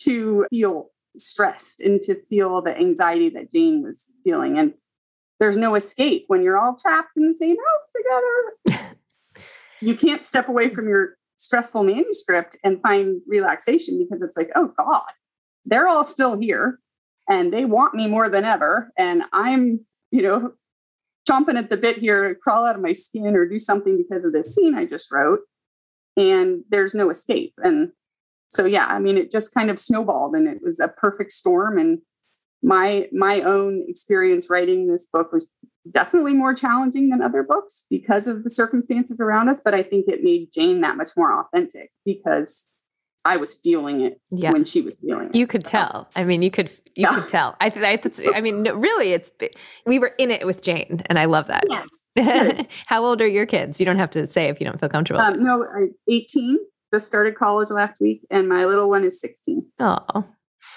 to 0.00 0.46
feel 0.48 0.90
stressed 1.18 1.80
and 1.80 2.02
to 2.02 2.20
feel 2.28 2.62
the 2.62 2.76
anxiety 2.76 3.28
that 3.30 3.52
Jane 3.52 3.82
was 3.82 4.06
feeling. 4.24 4.58
And 4.58 4.74
there's 5.38 5.56
no 5.56 5.74
escape 5.74 6.24
when 6.28 6.42
you're 6.42 6.58
all 6.58 6.76
trapped 6.76 7.16
in 7.16 7.28
the 7.28 7.34
same 7.34 7.56
house 7.56 8.68
together. 8.68 8.96
you 9.80 9.96
can't 9.96 10.24
step 10.24 10.48
away 10.48 10.74
from 10.74 10.88
your 10.88 11.16
stressful 11.36 11.84
manuscript 11.84 12.56
and 12.64 12.80
find 12.80 13.20
relaxation 13.26 13.98
because 13.98 14.22
it's 14.22 14.36
like, 14.36 14.50
oh 14.54 14.72
God, 14.78 15.02
they're 15.64 15.88
all 15.88 16.04
still 16.04 16.38
here 16.38 16.78
and 17.28 17.52
they 17.52 17.64
want 17.64 17.94
me 17.94 18.06
more 18.06 18.28
than 18.28 18.44
ever. 18.44 18.92
And 18.96 19.24
I'm, 19.32 19.84
you 20.10 20.22
know, 20.22 20.52
chomping 21.28 21.58
at 21.58 21.70
the 21.70 21.76
bit 21.76 21.98
here, 21.98 22.36
crawl 22.42 22.64
out 22.64 22.76
of 22.76 22.82
my 22.82 22.92
skin 22.92 23.34
or 23.34 23.46
do 23.46 23.58
something 23.58 23.96
because 23.96 24.24
of 24.24 24.32
this 24.32 24.54
scene 24.54 24.74
I 24.74 24.86
just 24.86 25.10
wrote. 25.10 25.40
And 26.16 26.62
there's 26.70 26.94
no 26.94 27.10
escape. 27.10 27.54
And 27.58 27.92
so 28.48 28.64
yeah, 28.64 28.86
I 28.86 28.98
mean, 28.98 29.16
it 29.16 29.32
just 29.32 29.52
kind 29.52 29.70
of 29.70 29.78
snowballed 29.78 30.34
and 30.34 30.48
it 30.48 30.58
was 30.62 30.80
a 30.80 30.88
perfect 30.88 31.32
storm. 31.32 31.78
And 31.78 31.98
my 32.62 33.08
my 33.12 33.40
own 33.42 33.84
experience 33.88 34.48
writing 34.50 34.86
this 34.86 35.06
book 35.06 35.32
was 35.32 35.50
definitely 35.90 36.34
more 36.34 36.54
challenging 36.54 37.10
than 37.10 37.22
other 37.22 37.42
books 37.42 37.84
because 37.90 38.26
of 38.26 38.44
the 38.44 38.50
circumstances 38.50 39.20
around 39.20 39.48
us. 39.48 39.60
But 39.64 39.74
I 39.74 39.82
think 39.82 40.06
it 40.08 40.22
made 40.22 40.52
Jane 40.52 40.80
that 40.80 40.96
much 40.96 41.10
more 41.16 41.38
authentic 41.38 41.90
because 42.04 42.68
I 43.26 43.36
was 43.38 43.54
feeling 43.54 44.02
it 44.02 44.20
yeah. 44.30 44.52
when 44.52 44.64
she 44.64 44.80
was 44.80 44.94
feeling 44.96 45.30
it. 45.30 45.34
You 45.34 45.48
could 45.48 45.64
tell. 45.64 46.08
I 46.14 46.24
mean, 46.24 46.42
you 46.42 46.50
could 46.50 46.70
you 46.94 47.02
yeah. 47.02 47.14
could 47.14 47.28
tell. 47.28 47.56
I, 47.60 47.72
I, 47.74 48.00
I 48.34 48.40
mean, 48.40 48.62
really, 48.70 49.12
it's 49.12 49.32
we 49.84 49.98
were 49.98 50.14
in 50.18 50.30
it 50.30 50.46
with 50.46 50.62
Jane, 50.62 51.02
and 51.06 51.18
I 51.18 51.24
love 51.24 51.48
that. 51.48 51.64
Yes. 51.68 52.66
How 52.86 53.04
old 53.04 53.20
are 53.20 53.26
your 53.26 53.44
kids? 53.44 53.80
You 53.80 53.86
don't 53.86 53.98
have 53.98 54.10
to 54.10 54.26
say 54.28 54.46
if 54.46 54.60
you 54.60 54.66
don't 54.66 54.78
feel 54.78 54.88
comfortable. 54.88 55.20
Um, 55.20 55.42
no, 55.42 55.66
eighteen. 56.08 56.58
Just 56.96 57.08
started 57.08 57.34
college 57.34 57.68
last 57.68 58.00
week, 58.00 58.26
and 58.30 58.48
my 58.48 58.64
little 58.64 58.88
one 58.88 59.04
is 59.04 59.20
sixteen. 59.20 59.66
Oh, 59.78 60.24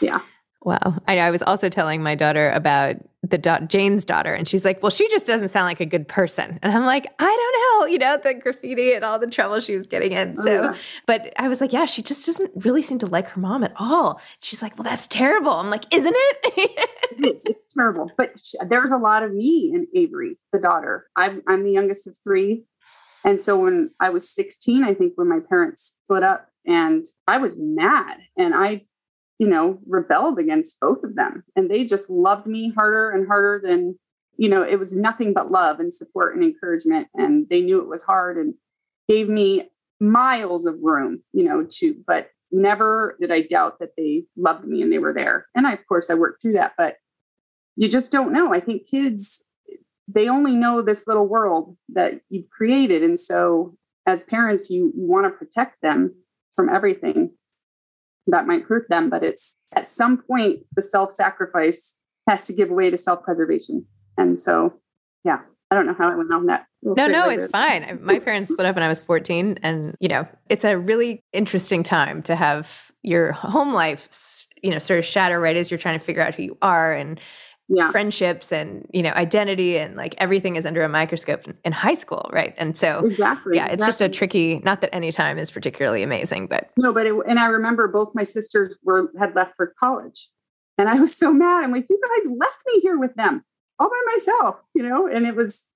yeah. 0.01 0.19
Wow. 0.63 0.95
I 1.07 1.15
know. 1.15 1.21
I 1.21 1.31
was 1.31 1.41
also 1.41 1.69
telling 1.69 2.03
my 2.03 2.15
daughter 2.15 2.49
about 2.49 2.97
the 3.23 3.37
da- 3.37 3.61
Jane's 3.61 4.03
daughter, 4.03 4.33
and 4.33 4.45
she's 4.45 4.65
like, 4.65 4.83
"Well, 4.83 4.89
she 4.89 5.07
just 5.07 5.25
doesn't 5.25 5.47
sound 5.47 5.67
like 5.67 5.79
a 5.79 5.85
good 5.85 6.09
person." 6.09 6.59
And 6.61 6.73
I'm 6.73 6.83
like, 6.85 7.07
"I 7.19 7.23
don't 7.23 7.81
know, 7.81 7.93
you 7.93 7.99
know, 7.99 8.17
the 8.21 8.33
graffiti 8.33 8.91
and 8.91 9.05
all 9.05 9.17
the 9.17 9.27
trouble 9.27 9.61
she 9.61 9.77
was 9.77 9.87
getting 9.87 10.11
in." 10.11 10.35
Oh, 10.37 10.43
so, 10.43 10.61
yeah. 10.63 10.75
but 11.05 11.31
I 11.37 11.47
was 11.47 11.61
like, 11.61 11.71
"Yeah, 11.71 11.85
she 11.85 12.01
just 12.01 12.25
doesn't 12.25 12.51
really 12.65 12.81
seem 12.81 12.99
to 12.99 13.07
like 13.07 13.29
her 13.29 13.39
mom 13.39 13.63
at 13.63 13.71
all." 13.77 14.19
She's 14.41 14.61
like, 14.61 14.77
"Well, 14.77 14.83
that's 14.83 15.07
terrible." 15.07 15.53
I'm 15.53 15.69
like, 15.69 15.85
"Isn't 15.95 16.15
it?" 16.17 16.89
it 17.17 17.25
is. 17.25 17.45
It's 17.45 17.73
terrible. 17.73 18.11
But 18.17 18.41
there's 18.67 18.91
a 18.91 18.97
lot 18.97 19.23
of 19.23 19.33
me 19.33 19.71
in 19.73 19.87
Avery, 19.95 20.37
the 20.51 20.59
daughter. 20.59 21.05
I'm 21.15 21.41
I'm 21.47 21.63
the 21.63 21.71
youngest 21.71 22.05
of 22.07 22.17
three, 22.21 22.65
and 23.23 23.39
so 23.39 23.57
when 23.57 23.91
I 23.99 24.09
was 24.09 24.29
16, 24.29 24.83
I 24.83 24.93
think 24.93 25.13
when 25.15 25.27
my 25.27 25.39
parents 25.39 25.97
split 26.03 26.23
up, 26.23 26.47
and 26.65 27.05
I 27.27 27.37
was 27.37 27.55
mad, 27.57 28.17
and 28.37 28.53
I 28.53 28.85
you 29.39 29.47
know, 29.47 29.79
rebelled 29.87 30.37
against 30.37 30.79
both 30.79 31.03
of 31.03 31.15
them. 31.15 31.43
And 31.55 31.71
they 31.71 31.85
just 31.85 32.09
loved 32.09 32.45
me 32.45 32.73
harder 32.75 33.09
and 33.09 33.25
harder 33.25 33.61
than, 33.65 33.97
you 34.37 34.49
know, 34.49 34.61
it 34.61 34.77
was 34.77 34.95
nothing 34.95 35.33
but 35.33 35.49
love 35.49 35.79
and 35.79 35.93
support 35.93 36.35
and 36.35 36.43
encouragement. 36.43 37.07
And 37.15 37.47
they 37.49 37.61
knew 37.61 37.81
it 37.81 37.87
was 37.87 38.03
hard 38.03 38.37
and 38.37 38.55
gave 39.07 39.29
me 39.29 39.69
miles 39.99 40.65
of 40.65 40.83
room, 40.83 41.23
you 41.31 41.45
know, 41.45 41.65
to, 41.77 41.95
but 42.05 42.31
never 42.51 43.17
did 43.21 43.31
I 43.31 43.41
doubt 43.41 43.79
that 43.79 43.91
they 43.97 44.25
loved 44.35 44.65
me 44.65 44.81
and 44.81 44.91
they 44.91 44.99
were 44.99 45.13
there. 45.13 45.47
And 45.55 45.65
I, 45.65 45.71
of 45.71 45.87
course, 45.87 46.09
I 46.09 46.15
worked 46.15 46.41
through 46.41 46.53
that, 46.53 46.73
but 46.77 46.97
you 47.77 47.87
just 47.87 48.11
don't 48.11 48.33
know. 48.33 48.53
I 48.53 48.59
think 48.59 48.89
kids, 48.89 49.45
they 50.11 50.27
only 50.27 50.55
know 50.55 50.81
this 50.81 51.05
little 51.07 51.27
world 51.27 51.77
that 51.89 52.21
you've 52.29 52.49
created. 52.49 53.03
And 53.03 53.19
so 53.19 53.75
as 54.07 54.23
parents, 54.23 54.69
you, 54.69 54.91
you 54.95 55.07
want 55.07 55.25
to 55.25 55.29
protect 55.29 55.81
them 55.81 56.15
from 56.55 56.69
everything 56.69 57.31
that 58.27 58.47
might 58.47 58.63
hurt 58.63 58.87
them, 58.89 59.09
but 59.09 59.23
it's 59.23 59.53
at 59.75 59.89
some 59.89 60.17
point 60.17 60.61
the 60.75 60.81
self 60.81 61.11
sacrifice 61.11 61.97
has 62.27 62.45
to 62.45 62.53
give 62.53 62.69
way 62.69 62.89
to 62.89 62.97
self 62.97 63.23
preservation. 63.23 63.85
And 64.17 64.39
so, 64.39 64.73
yeah, 65.23 65.39
I 65.71 65.75
don't 65.75 65.85
know 65.85 65.95
how 65.97 66.11
I 66.11 66.15
went 66.15 66.33
on 66.33 66.47
that. 66.47 66.65
We'll 66.81 66.95
no, 66.95 67.07
no, 67.07 67.29
it's 67.29 67.47
fine. 67.47 67.99
My 68.01 68.19
parents 68.19 68.51
split 68.51 68.65
up 68.65 68.75
when 68.75 68.83
I 68.83 68.87
was 68.87 69.01
14. 69.01 69.59
And, 69.61 69.95
you 69.99 70.07
know, 70.07 70.27
it's 70.49 70.63
a 70.63 70.77
really 70.77 71.23
interesting 71.33 71.83
time 71.83 72.21
to 72.23 72.35
have 72.35 72.91
your 73.03 73.31
home 73.31 73.73
life, 73.73 74.09
you 74.61 74.71
know, 74.71 74.79
sort 74.79 74.99
of 74.99 75.05
shatter 75.05 75.39
right 75.39 75.55
as 75.55 75.69
you're 75.69 75.77
trying 75.77 75.97
to 75.97 76.03
figure 76.03 76.21
out 76.21 76.35
who 76.35 76.43
you 76.43 76.57
are 76.61 76.93
and 76.93 77.19
yeah. 77.69 77.91
friendships 77.91 78.51
and 78.51 78.87
you 78.91 79.03
know 79.03 79.11
identity 79.11 79.77
and 79.77 79.95
like 79.95 80.15
everything 80.17 80.55
is 80.55 80.65
under 80.65 80.81
a 80.81 80.89
microscope 80.89 81.45
in 81.63 81.71
high 81.71 81.93
school 81.93 82.27
right 82.33 82.55
and 82.57 82.75
so 82.77 83.05
exactly 83.05 83.55
yeah 83.55 83.65
it's 83.65 83.75
exactly. 83.75 83.87
just 83.87 84.01
a 84.01 84.09
tricky 84.09 84.59
not 84.59 84.81
that 84.81 84.93
any 84.93 85.11
time 85.11 85.37
is 85.37 85.51
particularly 85.51 86.01
amazing 86.01 86.47
but 86.47 86.71
no 86.77 86.91
but 86.91 87.05
it, 87.05 87.13
and 87.27 87.39
i 87.39 87.45
remember 87.45 87.87
both 87.87 88.13
my 88.15 88.23
sisters 88.23 88.75
were 88.83 89.11
had 89.19 89.35
left 89.35 89.55
for 89.55 89.73
college 89.79 90.29
and 90.77 90.89
i 90.89 90.99
was 90.99 91.15
so 91.15 91.31
mad 91.31 91.63
i'm 91.63 91.71
like 91.71 91.85
you 91.89 92.01
guys 92.01 92.31
left 92.37 92.57
me 92.65 92.79
here 92.81 92.97
with 92.97 93.13
them 93.15 93.45
all 93.77 93.89
by 93.89 94.01
myself 94.13 94.55
you 94.73 94.81
know 94.81 95.07
and 95.07 95.27
it 95.27 95.35
was 95.35 95.67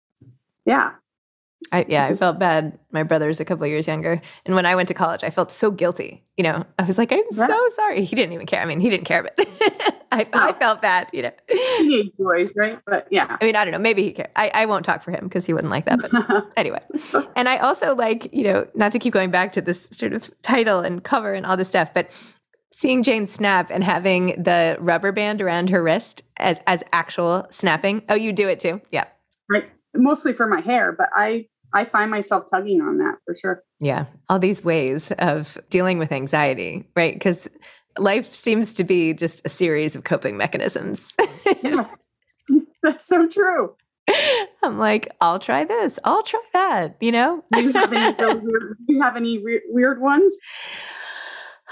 yeah 0.65 0.93
I, 1.71 1.85
yeah, 1.87 2.05
I 2.05 2.09
mm-hmm. 2.09 2.17
felt 2.17 2.39
bad. 2.39 2.77
My 2.91 3.03
brother's 3.03 3.39
a 3.39 3.45
couple 3.45 3.65
years 3.67 3.87
younger. 3.87 4.21
And 4.45 4.55
when 4.55 4.65
I 4.65 4.75
went 4.75 4.87
to 4.89 4.93
college, 4.93 5.23
I 5.23 5.29
felt 5.29 5.51
so 5.51 5.71
guilty. 5.71 6.23
You 6.37 6.43
know, 6.43 6.65
I 6.77 6.83
was 6.83 6.97
like, 6.97 7.11
I'm 7.11 7.31
so 7.31 7.69
sorry. 7.75 8.03
He 8.03 8.15
didn't 8.15 8.33
even 8.33 8.45
care. 8.45 8.61
I 8.61 8.65
mean, 8.65 8.79
he 8.79 8.89
didn't 8.89 9.05
care, 9.05 9.23
but 9.23 9.33
I, 10.11 10.27
oh. 10.33 10.39
I, 10.49 10.53
felt 10.53 10.81
bad, 10.81 11.09
you 11.13 11.23
know. 11.23 11.31
Teenage 11.49 12.11
boys, 12.17 12.49
right? 12.55 12.79
But 12.85 13.07
yeah. 13.09 13.37
I 13.41 13.45
mean, 13.45 13.55
I 13.55 13.65
don't 13.65 13.71
know. 13.71 13.79
Maybe 13.79 14.03
he 14.03 14.11
cared. 14.11 14.29
I, 14.35 14.51
I 14.53 14.65
won't 14.65 14.85
talk 14.85 15.03
for 15.03 15.11
him 15.11 15.23
because 15.23 15.45
he 15.45 15.53
wouldn't 15.53 15.71
like 15.71 15.85
that. 15.85 15.99
But 15.99 16.51
anyway. 16.57 16.81
And 17.35 17.49
I 17.49 17.57
also 17.57 17.95
like, 17.95 18.31
you 18.33 18.43
know, 18.43 18.67
not 18.75 18.91
to 18.91 18.99
keep 18.99 19.13
going 19.13 19.31
back 19.31 19.51
to 19.53 19.61
this 19.61 19.87
sort 19.91 20.13
of 20.13 20.29
title 20.41 20.79
and 20.79 21.03
cover 21.03 21.33
and 21.33 21.45
all 21.45 21.57
this 21.57 21.69
stuff, 21.69 21.93
but 21.93 22.11
seeing 22.71 23.03
Jane 23.03 23.27
snap 23.27 23.69
and 23.71 23.83
having 23.83 24.27
the 24.41 24.77
rubber 24.79 25.11
band 25.11 25.41
around 25.41 25.69
her 25.69 25.81
wrist 25.81 26.23
as, 26.37 26.59
as 26.67 26.83
actual 26.91 27.47
snapping. 27.51 28.03
Oh, 28.09 28.15
you 28.15 28.33
do 28.33 28.47
it 28.47 28.59
too? 28.59 28.81
Yeah. 28.91 29.05
Right. 29.49 29.69
Mostly 29.95 30.33
for 30.33 30.47
my 30.47 30.61
hair, 30.61 30.91
but 30.91 31.09
I 31.15 31.45
I 31.73 31.85
find 31.85 32.11
myself 32.11 32.49
tugging 32.49 32.81
on 32.81 32.97
that 32.99 33.15
for 33.25 33.35
sure. 33.35 33.63
Yeah. 33.79 34.05
All 34.29 34.39
these 34.39 34.63
ways 34.63 35.11
of 35.19 35.57
dealing 35.69 35.99
with 35.99 36.11
anxiety, 36.11 36.87
right? 36.95 37.13
Because 37.13 37.47
life 37.97 38.33
seems 38.33 38.73
to 38.75 38.83
be 38.83 39.13
just 39.13 39.45
a 39.45 39.49
series 39.49 39.95
of 39.95 40.03
coping 40.03 40.37
mechanisms. 40.37 41.13
yes. 41.61 41.97
That's 42.83 43.07
so 43.07 43.27
true. 43.27 43.75
I'm 44.63 44.77
like, 44.77 45.07
I'll 45.21 45.39
try 45.39 45.63
this. 45.63 45.97
I'll 46.03 46.23
try 46.23 46.41
that. 46.53 46.97
You 46.99 47.11
know. 47.13 47.43
do 47.53 47.63
you 47.63 47.71
have 47.71 47.93
any, 47.93 48.13
weird, 48.41 48.77
you 48.87 49.01
have 49.01 49.15
any 49.15 49.37
re- 49.43 49.61
weird 49.69 50.01
ones? 50.01 50.35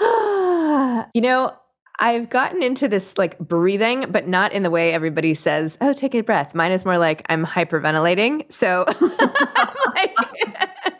you 0.00 1.20
know, 1.20 1.52
I've 1.98 2.30
gotten 2.30 2.62
into 2.62 2.88
this 2.88 3.18
like 3.18 3.38
breathing, 3.38 4.06
but 4.10 4.26
not 4.26 4.52
in 4.52 4.62
the 4.62 4.70
way 4.70 4.92
everybody 4.92 5.34
says, 5.34 5.76
oh, 5.80 5.92
take 5.92 6.14
a 6.14 6.22
breath. 6.22 6.54
Mine 6.54 6.72
is 6.72 6.84
more 6.84 6.98
like 6.98 7.22
I'm 7.28 7.44
hyperventilating. 7.44 8.50
So, 8.50 8.86
like, 9.00 9.76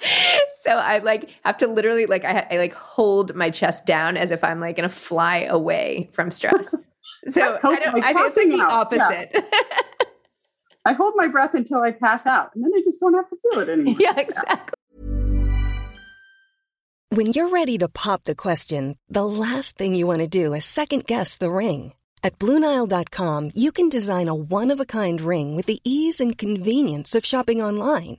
so 0.63 0.77
I 0.77 0.99
like 0.99 1.31
have 1.45 1.59
to 1.59 1.67
literally 1.67 2.07
like, 2.07 2.25
I, 2.25 2.47
I, 2.51 2.59
like 2.59 2.75
hold 2.75 3.35
my 3.35 3.51
chest 3.51 3.87
down 3.87 4.17
as 4.17 4.31
if 4.31 4.43
I'm 4.45 4.61
like 4.61 4.77
going 4.77 4.89
to 4.89 4.95
fly 4.95 5.43
away 5.43 6.11
from 6.13 6.31
stress. 6.31 6.75
So 7.29 7.59
I, 7.63 7.79
don't, 7.79 8.05
I 8.05 8.13
think 8.13 8.27
it's 8.29 8.37
like 8.37 8.49
the 8.49 8.67
opposite. 8.69 9.31
Yeah. 9.33 10.07
I 10.85 10.93
hold 10.93 11.15
my 11.17 11.29
breath 11.29 11.55
until 11.55 11.83
I 11.83 11.93
pass 11.93 12.27
out 12.27 12.51
and 12.55 12.65
then 12.65 12.73
I 12.75 12.81
just 12.85 13.01
don't 13.01 13.15
have 13.15 13.29
to 13.31 13.37
feel 13.43 13.61
it 13.61 13.69
anymore. 13.73 13.97
Yeah, 13.99 14.15
exactly. 14.17 14.75
When 17.11 17.27
you're 17.27 17.49
ready 17.49 17.79
to 17.79 17.89
pop 17.89 18.25
the 18.25 18.35
question, 18.35 18.97
the 19.09 19.25
last 19.25 19.77
thing 19.77 19.95
you 19.95 20.07
want 20.07 20.21
to 20.21 20.27
do 20.27 20.55
is 20.55 20.65
second 20.65 21.07
guess 21.07 21.37
the 21.37 21.51
ring. 21.51 21.93
At 22.25 22.39
Bluenile.com, 22.39 23.51
you 23.55 23.73
can 23.73 23.89
design 23.89 24.29
a 24.29 24.35
one 24.35 24.71
of 24.71 24.81
a 24.81 24.87
kind 24.87 25.21
ring 25.21 25.55
with 25.55 25.67
the 25.67 25.81
ease 25.85 26.21
and 26.21 26.39
convenience 26.39 27.15
of 27.15 27.27
shopping 27.27 27.61
online. 27.61 28.19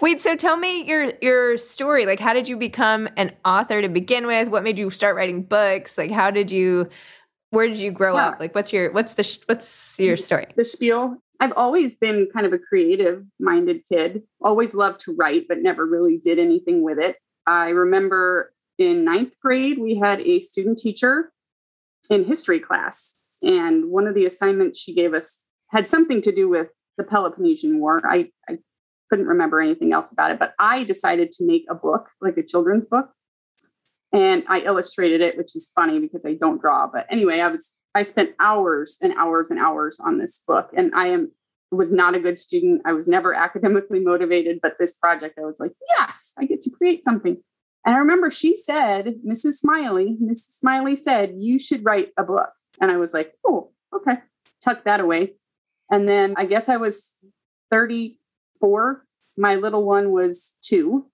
Wait, 0.00 0.20
so 0.20 0.34
tell 0.36 0.56
me 0.56 0.84
your 0.84 1.12
your 1.20 1.56
story. 1.56 2.06
Like 2.06 2.20
how 2.20 2.32
did 2.32 2.48
you 2.48 2.56
become 2.56 3.08
an 3.16 3.32
author 3.44 3.82
to 3.82 3.88
begin 3.88 4.26
with? 4.26 4.48
What 4.48 4.62
made 4.62 4.78
you 4.78 4.90
start 4.90 5.16
writing 5.16 5.42
books? 5.42 5.98
Like 5.98 6.10
how 6.10 6.30
did 6.30 6.50
you 6.50 6.88
where 7.50 7.68
did 7.68 7.78
you 7.78 7.90
grow 7.92 8.14
Yeah. 8.16 8.28
up? 8.28 8.40
Like 8.40 8.54
what's 8.54 8.72
your 8.72 8.92
what's 8.92 9.14
the 9.14 9.38
what's 9.46 9.98
your 10.00 10.16
story? 10.16 10.46
the 10.56 10.64
spiel. 10.64 11.18
I've 11.40 11.52
always 11.56 11.94
been 11.94 12.28
kind 12.32 12.46
of 12.46 12.52
a 12.52 12.58
creative 12.58 13.24
minded 13.40 13.82
kid, 13.90 14.22
always 14.40 14.72
loved 14.72 15.00
to 15.00 15.14
write, 15.14 15.46
but 15.48 15.58
never 15.58 15.84
really 15.84 16.16
did 16.16 16.38
anything 16.38 16.82
with 16.82 16.98
it. 16.98 17.16
I 17.46 17.70
remember 17.70 18.52
in 18.78 19.04
ninth 19.04 19.34
grade, 19.40 19.78
we 19.78 19.96
had 19.96 20.20
a 20.20 20.40
student 20.40 20.78
teacher 20.78 21.32
in 22.08 22.24
history 22.24 22.60
class, 22.60 23.16
and 23.42 23.90
one 23.90 24.06
of 24.06 24.14
the 24.14 24.24
assignments 24.26 24.78
she 24.78 24.94
gave 24.94 25.12
us 25.12 25.46
had 25.68 25.88
something 25.88 26.22
to 26.22 26.32
do 26.32 26.48
with 26.48 26.68
the 26.96 27.04
Peloponnesian 27.04 27.80
War. 27.80 28.00
I, 28.08 28.30
I 28.48 28.58
couldn't 29.14 29.28
remember 29.28 29.60
anything 29.60 29.92
else 29.92 30.10
about 30.10 30.32
it, 30.32 30.40
but 30.40 30.54
I 30.58 30.82
decided 30.82 31.30
to 31.32 31.46
make 31.46 31.66
a 31.70 31.74
book, 31.74 32.10
like 32.20 32.36
a 32.36 32.42
children's 32.42 32.84
book. 32.84 33.10
And 34.12 34.42
I 34.48 34.58
illustrated 34.60 35.20
it, 35.20 35.38
which 35.38 35.54
is 35.54 35.70
funny 35.72 36.00
because 36.00 36.24
I 36.26 36.34
don't 36.34 36.60
draw. 36.60 36.88
But 36.92 37.06
anyway, 37.10 37.38
I 37.38 37.46
was 37.46 37.70
I 37.94 38.02
spent 38.02 38.30
hours 38.40 38.98
and 39.00 39.14
hours 39.14 39.52
and 39.52 39.60
hours 39.60 40.00
on 40.00 40.18
this 40.18 40.42
book, 40.44 40.70
and 40.76 40.92
I 40.96 41.08
am 41.08 41.30
was 41.70 41.92
not 41.92 42.16
a 42.16 42.20
good 42.20 42.40
student. 42.40 42.82
I 42.84 42.92
was 42.92 43.06
never 43.06 43.34
academically 43.34 44.00
motivated, 44.00 44.58
but 44.60 44.78
this 44.80 44.94
project, 44.94 45.38
I 45.38 45.44
was 45.44 45.60
like, 45.60 45.72
yes, 45.96 46.32
I 46.36 46.44
get 46.44 46.60
to 46.62 46.70
create 46.70 47.04
something. 47.04 47.36
And 47.86 47.94
I 47.94 47.98
remember 47.98 48.30
she 48.30 48.56
said, 48.56 49.14
Mrs. 49.24 49.54
Smiley, 49.54 50.16
Mrs. 50.20 50.58
Smiley 50.58 50.96
said, 50.96 51.34
you 51.38 51.60
should 51.60 51.84
write 51.84 52.08
a 52.18 52.24
book. 52.24 52.50
And 52.80 52.90
I 52.90 52.96
was 52.96 53.14
like, 53.14 53.34
oh, 53.46 53.70
okay, 53.94 54.18
tuck 54.60 54.84
that 54.84 55.00
away. 55.00 55.34
And 55.90 56.08
then 56.08 56.34
I 56.36 56.46
guess 56.46 56.68
I 56.68 56.78
was 56.78 57.18
34. 57.70 59.03
My 59.36 59.54
little 59.56 59.84
one 59.84 60.12
was 60.12 60.56
two, 60.62 61.06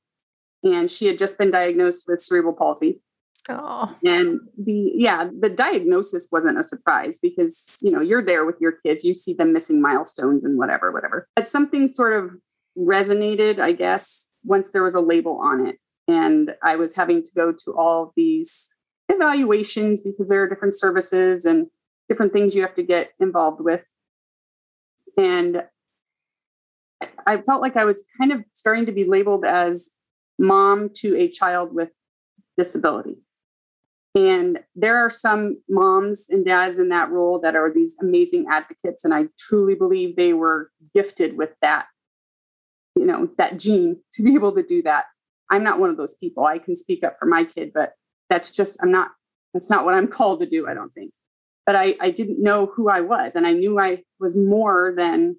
and 0.63 0.91
she 0.91 1.07
had 1.07 1.19
just 1.19 1.39
been 1.39 1.51
diagnosed 1.51 2.05
with 2.07 2.21
cerebral 2.21 2.55
palsy. 2.55 3.01
Oh. 3.49 3.87
And 4.05 4.41
the 4.63 4.93
yeah, 4.95 5.29
the 5.39 5.49
diagnosis 5.49 6.29
wasn't 6.31 6.59
a 6.59 6.65
surprise 6.65 7.19
because 7.21 7.67
you 7.81 7.91
know 7.91 8.01
you're 8.01 8.25
there 8.25 8.45
with 8.45 8.57
your 8.61 8.73
kids, 8.73 9.05
you 9.05 9.15
see 9.15 9.33
them 9.33 9.53
missing 9.53 9.81
milestones 9.81 10.45
and 10.45 10.59
whatever, 10.59 10.93
whatever. 10.93 11.27
But 11.35 11.49
something 11.49 11.89
sort 11.89 12.13
of 12.13 12.31
resonated, 12.79 13.59
I 13.59 13.73
guess, 13.73 14.31
once 14.45 14.71
there 14.73 14.85
was 14.85 14.95
a 14.95 15.01
label 15.01 15.41
on 15.43 15.67
it, 15.67 15.77
and 16.07 16.53
I 16.63 16.77
was 16.77 16.95
having 16.95 17.23
to 17.25 17.31
go 17.35 17.53
to 17.65 17.73
all 17.77 18.13
these 18.17 18.75
evaluations 19.09 20.03
because 20.03 20.29
there 20.29 20.43
are 20.43 20.49
different 20.49 20.79
services 20.79 21.45
and 21.45 21.67
different 22.09 22.33
things 22.33 22.55
you 22.55 22.63
have 22.63 22.75
to 22.75 22.83
get 22.83 23.11
involved 23.19 23.61
with, 23.61 23.85
and 25.17 25.65
I 27.27 27.39
felt 27.39 27.63
like 27.63 27.77
I 27.77 27.85
was 27.85 28.05
kind 28.19 28.33
of 28.33 28.45
starting 28.55 28.87
to 28.87 28.93
be 28.93 29.05
labeled 29.05 29.45
as 29.45 29.91
mom 30.39 30.91
to 30.97 31.17
a 31.17 31.29
child 31.29 31.75
with 31.75 31.91
disability. 32.57 33.17
And 34.15 34.61
there 34.75 34.97
are 34.97 35.11
some 35.11 35.63
moms 35.69 36.27
and 36.29 36.45
dads 36.45 36.79
in 36.79 36.89
that 36.89 37.11
role 37.11 37.39
that 37.41 37.55
are 37.55 37.73
these 37.73 37.97
amazing 38.01 38.47
advocates. 38.51 39.05
And 39.05 39.15
I 39.15 39.27
truly 39.39 39.75
believe 39.75 40.17
they 40.17 40.33
were 40.33 40.71
gifted 40.95 41.37
with 41.37 41.51
that, 41.63 41.87
you 42.97 43.07
know, 43.07 43.29
that 43.39 43.59
gene 43.59 44.01
to 44.15 44.23
be 44.23 44.35
able 44.35 44.53
to 44.53 44.63
do 44.63 44.83
that. 44.83 45.05
I'm 45.51 45.63
not 45.65 45.81
one 45.81 45.91
of 45.91 45.97
those 45.97 46.15
people. 46.15 46.45
I 46.45 46.59
can 46.59 46.77
speak 46.77 47.05
up 47.05 47.17
for 47.19 47.27
my 47.27 47.45
kid, 47.45 47.73
but 47.73 47.95
that's 48.29 48.51
just, 48.51 48.79
I'm 48.83 48.91
not, 48.91 49.11
that's 49.55 49.71
not 49.71 49.85
what 49.85 49.95
I'm 49.95 50.09
called 50.19 50.41
to 50.41 50.47
do, 50.47 50.67
I 50.67 50.75
don't 50.75 50.93
think. 50.93 51.13
But 51.67 51.77
I, 51.77 51.95
I 52.01 52.11
didn't 52.11 52.43
know 52.43 52.67
who 52.75 52.89
I 52.89 53.01
was. 53.01 53.37
And 53.37 53.47
I 53.47 53.53
knew 53.53 53.79
I 53.79 54.03
was 54.19 54.37
more 54.37 54.93
than 54.97 55.37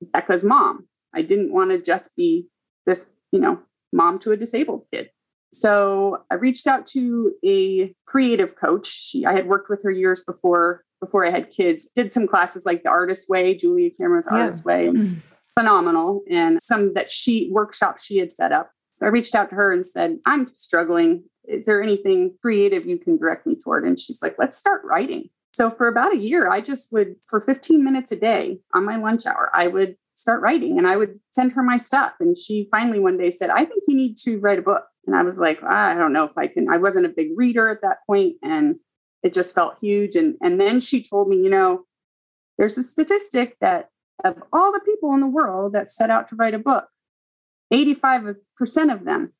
Becca's 0.00 0.44
mom. 0.44 0.86
I 1.14 1.22
didn't 1.22 1.52
want 1.52 1.70
to 1.70 1.80
just 1.80 2.14
be 2.16 2.48
this, 2.86 3.10
you 3.32 3.40
know, 3.40 3.60
mom 3.92 4.18
to 4.20 4.32
a 4.32 4.36
disabled 4.36 4.86
kid. 4.92 5.10
So 5.52 6.24
I 6.30 6.34
reached 6.34 6.66
out 6.66 6.86
to 6.88 7.34
a 7.44 7.92
creative 8.06 8.54
coach. 8.54 8.86
She, 8.86 9.26
I 9.26 9.32
had 9.32 9.48
worked 9.48 9.68
with 9.68 9.82
her 9.82 9.90
years 9.90 10.20
before 10.20 10.84
before 11.00 11.24
I 11.24 11.30
had 11.30 11.50
kids. 11.50 11.88
Did 11.96 12.12
some 12.12 12.28
classes 12.28 12.64
like 12.66 12.82
the 12.82 12.90
Artist 12.90 13.28
Way, 13.28 13.54
Julia 13.54 13.90
Cameron's 13.90 14.28
Yeah. 14.30 14.40
Artist 14.40 14.64
Way, 14.64 14.86
and 14.86 15.22
phenomenal, 15.58 16.22
and 16.30 16.60
some 16.62 16.94
that 16.94 17.10
she 17.10 17.50
workshops 17.50 18.04
she 18.04 18.18
had 18.18 18.30
set 18.30 18.52
up. 18.52 18.70
So 18.96 19.06
I 19.06 19.08
reached 19.08 19.34
out 19.34 19.48
to 19.50 19.56
her 19.56 19.72
and 19.72 19.84
said, 19.84 20.18
"I'm 20.26 20.54
struggling. 20.54 21.24
Is 21.48 21.66
there 21.66 21.82
anything 21.82 22.34
creative 22.42 22.86
you 22.86 22.98
can 22.98 23.16
direct 23.16 23.46
me 23.46 23.56
toward?" 23.56 23.84
And 23.84 23.98
she's 23.98 24.22
like, 24.22 24.36
"Let's 24.38 24.56
start 24.58 24.82
writing." 24.84 25.30
So 25.60 25.68
for 25.68 25.88
about 25.88 26.14
a 26.14 26.18
year, 26.18 26.48
I 26.48 26.62
just 26.62 26.90
would 26.90 27.16
for 27.26 27.38
15 27.38 27.84
minutes 27.84 28.10
a 28.10 28.16
day 28.16 28.60
on 28.72 28.86
my 28.86 28.96
lunch 28.96 29.26
hour, 29.26 29.50
I 29.52 29.66
would 29.66 29.96
start 30.14 30.40
writing 30.40 30.78
and 30.78 30.86
I 30.86 30.96
would 30.96 31.20
send 31.32 31.52
her 31.52 31.62
my 31.62 31.76
stuff. 31.76 32.14
And 32.18 32.38
she 32.38 32.66
finally 32.70 32.98
one 32.98 33.18
day 33.18 33.28
said, 33.28 33.50
I 33.50 33.66
think 33.66 33.82
you 33.86 33.94
need 33.94 34.16
to 34.24 34.38
write 34.38 34.58
a 34.58 34.62
book. 34.62 34.84
And 35.06 35.14
I 35.14 35.22
was 35.22 35.38
like, 35.38 35.62
I 35.62 35.92
don't 35.92 36.14
know 36.14 36.24
if 36.24 36.38
I 36.38 36.46
can. 36.46 36.72
I 36.72 36.78
wasn't 36.78 37.04
a 37.04 37.10
big 37.10 37.32
reader 37.36 37.68
at 37.68 37.82
that 37.82 37.98
point, 38.06 38.36
and 38.42 38.76
it 39.22 39.34
just 39.34 39.54
felt 39.54 39.76
huge. 39.82 40.14
And 40.14 40.36
and 40.40 40.58
then 40.58 40.80
she 40.80 41.02
told 41.02 41.28
me, 41.28 41.36
you 41.36 41.50
know, 41.50 41.84
there's 42.56 42.78
a 42.78 42.82
statistic 42.82 43.58
that 43.60 43.90
of 44.24 44.42
all 44.54 44.72
the 44.72 44.80
people 44.80 45.12
in 45.12 45.20
the 45.20 45.26
world 45.26 45.74
that 45.74 45.90
set 45.90 46.08
out 46.08 46.26
to 46.28 46.36
write 46.36 46.54
a 46.54 46.58
book, 46.58 46.88
85% 47.70 48.34
of 48.90 49.04
them 49.04 49.34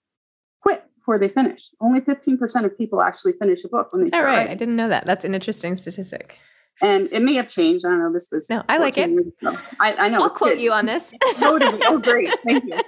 before 1.10 1.18
they 1.18 1.32
finish. 1.32 1.70
Only 1.80 2.00
15% 2.00 2.64
of 2.64 2.78
people 2.78 3.02
actually 3.02 3.32
finish 3.32 3.64
a 3.64 3.68
book 3.68 3.92
when 3.92 4.04
they 4.04 4.10
oh, 4.12 4.16
All 4.16 4.22
start. 4.22 4.24
right. 4.26 4.36
writing. 4.38 4.52
I 4.52 4.54
didn't 4.54 4.76
know 4.76 4.88
that. 4.88 5.06
That's 5.06 5.24
an 5.24 5.34
interesting 5.34 5.76
statistic. 5.76 6.38
And 6.82 7.08
it 7.10 7.20
may 7.20 7.34
have 7.34 7.48
changed. 7.48 7.84
I 7.84 7.88
don't 7.90 7.98
know. 7.98 8.12
This 8.12 8.28
was 8.30 8.48
No, 8.48 8.62
I 8.68 8.78
like 8.78 8.96
it. 8.96 9.10
I, 9.80 9.94
I 9.94 10.08
know. 10.08 10.22
I'll 10.22 10.30
quote 10.30 10.54
good. 10.54 10.60
you 10.60 10.72
on 10.72 10.86
this. 10.86 11.12
motivating. 11.40 11.80
Oh, 11.84 11.98
great. 11.98 12.30
Thank 12.46 12.64
you. 12.64 12.78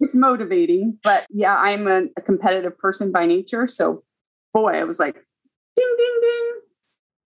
It's 0.00 0.14
motivating. 0.14 0.98
But 1.02 1.26
yeah, 1.30 1.56
I'm 1.56 1.86
a, 1.86 2.02
a 2.16 2.20
competitive 2.20 2.76
person 2.78 3.10
by 3.12 3.26
nature. 3.26 3.66
So, 3.66 4.02
boy, 4.52 4.72
I 4.72 4.84
was 4.84 4.98
like, 4.98 5.14
ding, 5.14 5.94
ding, 5.98 6.18
ding. 6.20 6.52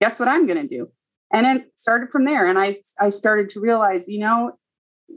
Guess 0.01 0.19
what 0.19 0.27
I'm 0.27 0.45
going 0.45 0.61
to 0.61 0.67
do? 0.67 0.89
And 1.31 1.45
then 1.45 1.65
started 1.75 2.09
from 2.11 2.25
there. 2.25 2.45
And 2.47 2.59
I, 2.59 2.75
I 2.99 3.09
started 3.09 3.49
to 3.49 3.59
realize, 3.59 4.07
you 4.07 4.19
know, 4.19 4.53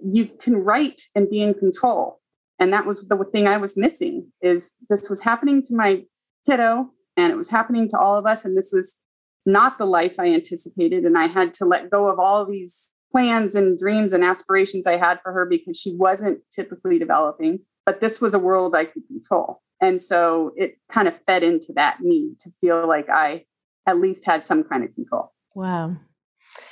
you 0.02 0.26
can 0.26 0.56
write 0.56 1.02
and 1.14 1.28
be 1.28 1.42
in 1.42 1.54
control. 1.54 2.20
And 2.58 2.72
that 2.72 2.86
was 2.86 3.06
the 3.06 3.24
thing 3.32 3.46
I 3.46 3.56
was 3.56 3.76
missing 3.76 4.32
is 4.40 4.72
this 4.88 5.10
was 5.10 5.22
happening 5.22 5.62
to 5.62 5.74
my 5.74 6.04
kiddo 6.48 6.90
and 7.16 7.32
it 7.32 7.36
was 7.36 7.50
happening 7.50 7.88
to 7.90 7.98
all 7.98 8.16
of 8.16 8.26
us. 8.26 8.44
And 8.44 8.56
this 8.56 8.70
was 8.72 8.98
not 9.44 9.78
the 9.78 9.84
life 9.84 10.14
I 10.18 10.26
anticipated. 10.32 11.04
And 11.04 11.18
I 11.18 11.26
had 11.26 11.54
to 11.54 11.64
let 11.64 11.90
go 11.90 12.08
of 12.08 12.18
all 12.18 12.46
these 12.46 12.88
plans 13.12 13.54
and 13.54 13.78
dreams 13.78 14.12
and 14.12 14.24
aspirations 14.24 14.86
I 14.86 14.96
had 14.96 15.20
for 15.22 15.32
her 15.32 15.46
because 15.48 15.78
she 15.78 15.94
wasn't 15.96 16.40
typically 16.52 16.98
developing. 16.98 17.60
But 17.84 18.00
this 18.00 18.20
was 18.20 18.34
a 18.34 18.38
world 18.38 18.74
I 18.74 18.84
could 18.86 19.06
control. 19.06 19.62
And 19.80 20.02
so 20.02 20.52
it 20.56 20.78
kind 20.90 21.06
of 21.06 21.20
fed 21.26 21.42
into 21.42 21.72
that 21.76 21.98
need 22.00 22.40
to 22.40 22.50
feel 22.60 22.88
like 22.88 23.08
I 23.10 23.44
at 23.86 24.00
least 24.00 24.24
had 24.24 24.44
some 24.44 24.64
kind 24.64 24.82
of 24.82 24.94
control. 24.94 25.32
Wow. 25.54 25.96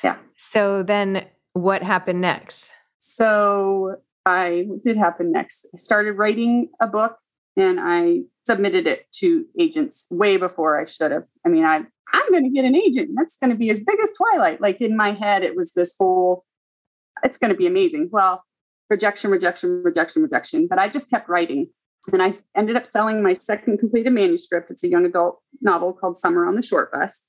Yeah. 0.02 0.16
So 0.38 0.82
then 0.82 1.26
what 1.52 1.82
happened 1.82 2.20
next? 2.20 2.72
So 2.98 3.96
I 4.26 4.66
did 4.82 4.96
happen 4.96 5.32
next. 5.32 5.66
I 5.74 5.76
started 5.76 6.12
writing 6.12 6.70
a 6.80 6.86
book 6.86 7.16
and 7.56 7.78
I 7.80 8.20
submitted 8.46 8.86
it 8.86 9.06
to 9.20 9.44
agents 9.58 10.06
way 10.10 10.36
before 10.36 10.80
I 10.80 10.86
should 10.86 11.12
have. 11.12 11.24
I 11.44 11.48
mean, 11.48 11.64
I 11.64 11.84
I'm 12.14 12.30
going 12.30 12.44
to 12.44 12.50
get 12.50 12.64
an 12.64 12.76
agent. 12.76 13.10
That's 13.16 13.36
going 13.36 13.50
to 13.50 13.56
be 13.56 13.70
as 13.70 13.80
big 13.80 13.98
as 14.00 14.10
Twilight. 14.16 14.60
Like 14.60 14.80
in 14.80 14.96
my 14.96 15.10
head, 15.10 15.42
it 15.42 15.56
was 15.56 15.72
this 15.72 15.94
whole, 15.98 16.44
it's 17.24 17.36
going 17.36 17.50
to 17.50 17.56
be 17.56 17.66
amazing. 17.66 18.08
Well, 18.12 18.44
rejection, 18.88 19.30
rejection, 19.30 19.82
rejection, 19.82 20.22
rejection. 20.22 20.68
But 20.68 20.78
I 20.78 20.88
just 20.88 21.10
kept 21.10 21.28
writing. 21.28 21.70
And 22.12 22.22
I 22.22 22.34
ended 22.56 22.76
up 22.76 22.86
selling 22.86 23.22
my 23.22 23.32
second 23.32 23.78
completed 23.78 24.12
manuscript. 24.12 24.70
It's 24.70 24.84
a 24.84 24.88
young 24.88 25.06
adult 25.06 25.40
novel 25.60 25.92
called 25.92 26.16
Summer 26.16 26.46
on 26.46 26.54
the 26.54 26.62
Short 26.62 26.92
Bus. 26.92 27.28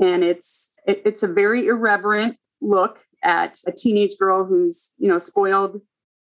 And 0.00 0.24
it's 0.24 0.72
it, 0.86 1.02
it's 1.06 1.22
a 1.22 1.28
very 1.28 1.68
irreverent 1.68 2.36
look 2.60 2.98
at 3.22 3.60
a 3.66 3.72
teenage 3.72 4.18
girl 4.18 4.44
who's, 4.44 4.92
you 4.98 5.08
know, 5.08 5.18
spoiled 5.18 5.80